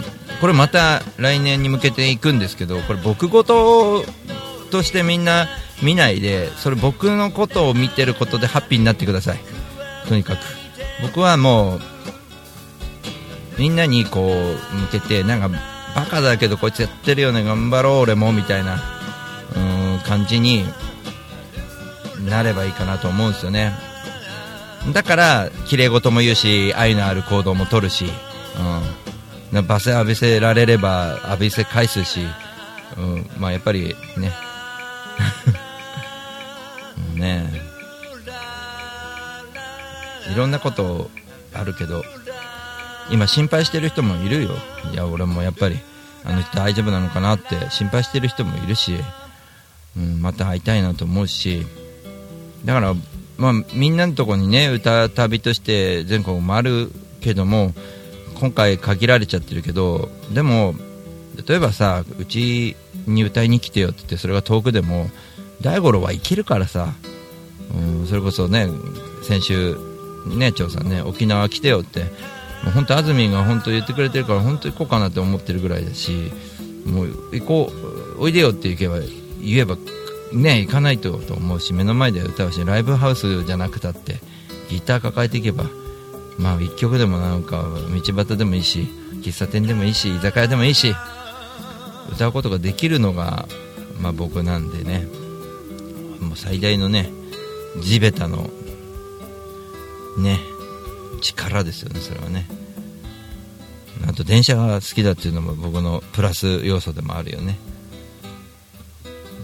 [0.40, 4.05] これまた来年に向けていくんですけどこれ僕ごと
[4.70, 5.48] としてみんな
[5.82, 9.40] 見ないでそれ僕のことを見てることでハッピーになってください。
[10.09, 10.38] とにかく。
[11.02, 11.80] 僕はもう
[13.59, 15.48] みんなにこう向けてなんか
[15.94, 18.82] バカだけどこいつやってるよね頑張ろう俺もみたいな
[19.57, 20.64] うん感じに
[22.28, 23.72] なればいいかなと思うんですよね。
[24.92, 28.06] だから綺麗事も言うし愛のある行動も取るし、
[29.52, 32.20] うん、罵声浴びせられれば浴びせ返すし、
[32.98, 34.32] うん、まあやっぱりね。
[37.14, 37.50] ね。
[40.32, 41.10] いろんなこと
[41.52, 42.02] あるけど
[43.10, 44.50] 今心配してる人もいるよ。
[44.92, 45.78] いや俺もやっぱり
[46.24, 48.96] あの人大丈夫なのかなって心配してる人もいるし、
[49.96, 51.66] うん、また会いたいなと思うし
[52.64, 52.94] だから、
[53.36, 56.90] まあ、みんなのとこにね歌旅として全国回る
[57.20, 57.72] けども
[58.38, 60.74] 今回限られちゃってるけどでも
[61.46, 65.08] 例えばさうちに歌いに来てよって言ってそれが遠くでも
[65.60, 66.94] 大五郎は行けるからさ、
[67.74, 68.68] うん、それこそね
[69.22, 69.76] 先週
[70.26, 72.04] ね長さんね沖縄来てよって
[72.64, 76.32] もう本当安住が本当言ってくれてるから本当行こうかなって思ってるぐらいだし
[76.86, 77.72] もう行こ
[78.16, 78.98] うおいでよって言えば
[79.40, 79.76] 言えば
[80.32, 84.20] ね行かないとと思うし目の前で歌うしライブハウスじゃなくたって
[84.68, 85.64] ギター抱えていけば
[86.38, 88.88] まあ1曲でもなんか道端でもいいし
[89.22, 90.94] 喫茶店でもいいし居酒屋でもいいし
[92.12, 93.46] 歌うことができるのが、
[94.00, 95.06] まあ、僕なんでね。
[96.20, 97.10] もう最大のね
[97.80, 98.48] 地べたの
[100.18, 100.38] ね
[101.20, 102.46] 力ですよねそれはね。
[104.06, 107.58] あと電車が好きだっていうのも僕のプラス要素でもあるよね。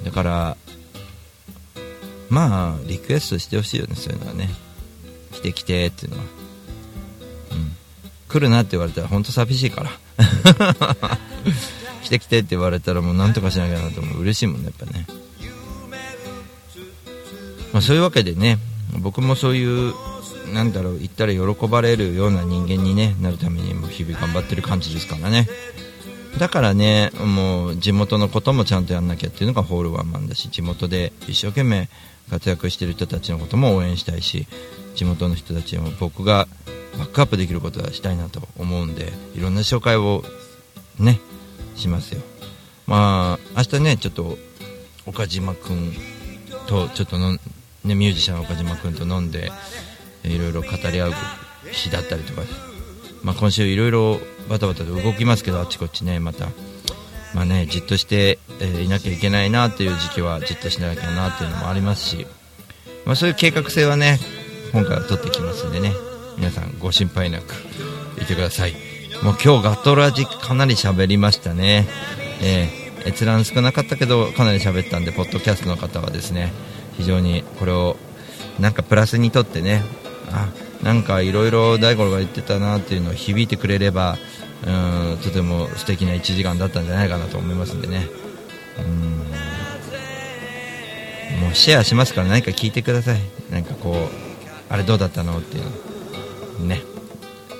[0.04, 0.56] だから
[2.30, 4.48] まあリクエストしてほしいよねそういうのはね。
[5.32, 6.28] 来て来てっていうのは、うん、
[8.28, 9.90] 来るなって言われたら本当寂しいから。
[12.02, 14.20] 来て来てって言われたらもうなんとかしなきゃなと思う。
[14.22, 15.06] 嬉しいもんねやっぱね。
[17.72, 18.58] まあそういうわけでね
[18.98, 19.94] 僕もそういう
[20.52, 25.48] なんだろう言ったら喜ばれるような人間に、ね、なるためにも日々頑張ってる感じですからね。
[26.38, 31.88] だからねもう地元のこともちゃんとやんなきゃっていうのがホールワンマンだし地元で一生懸命
[32.30, 34.46] 活躍してる人たちのことも応援したいし
[34.94, 36.46] 地元の人たちも僕が
[36.98, 40.22] バックアップできることはしたいなと思うんでいろんな紹介を
[40.98, 41.20] ね
[41.76, 42.20] しますよ。
[42.86, 44.36] まあ明日ねちょっと
[45.06, 45.94] 岡島君
[46.66, 47.40] とちょっとの、ね、
[47.94, 49.50] ミュージシャン岡島君と飲んで
[50.24, 51.12] いろいろ語り合う
[51.72, 52.42] 日だったりとか、
[53.22, 54.18] まあ、今週いろいろ
[54.48, 56.48] バタバタと動きますけどあっちこっちねまた、
[57.34, 62.26] まあね、じっとして、えー、いなきゃいけないなっていう時期はじっとしなきゃなっていうのもありますし、
[63.04, 64.18] まあ、そういう計画性はね
[64.72, 65.92] 今回は取ってきますんでね。
[66.36, 67.52] 皆さんご心配なく
[68.20, 68.72] いてください。
[69.22, 71.86] もう今日ガトラジかなり喋りましたね、
[72.42, 76.52] えー、閲覧少なかったけどかなり喋ったんでポッドキャストの方はですね
[76.96, 77.96] 非常にこれを
[78.58, 79.82] なんかプラスにとってね
[80.32, 80.48] あ
[80.82, 84.16] なんかいろいろ大五郎が言ってたなっていうのを響いてくれれば
[84.66, 84.70] う
[85.14, 88.06] んとても素敵な1時間だったんじゃないかなと思いますんでね。
[88.78, 89.20] うん。
[91.40, 93.20] もうシェアしますから何か聞いてください。
[93.50, 96.82] なんかこうあれどうだったのっていうね。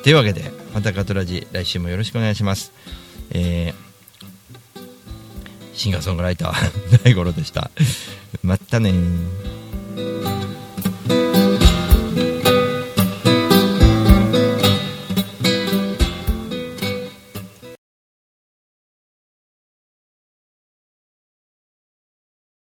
[0.03, 2.73] というわけでまたガトラジ来週もよろしくお願いします。
[3.31, 3.75] えー、
[5.75, 7.71] シンガーソングライター 大五郎でした。
[8.43, 8.93] またね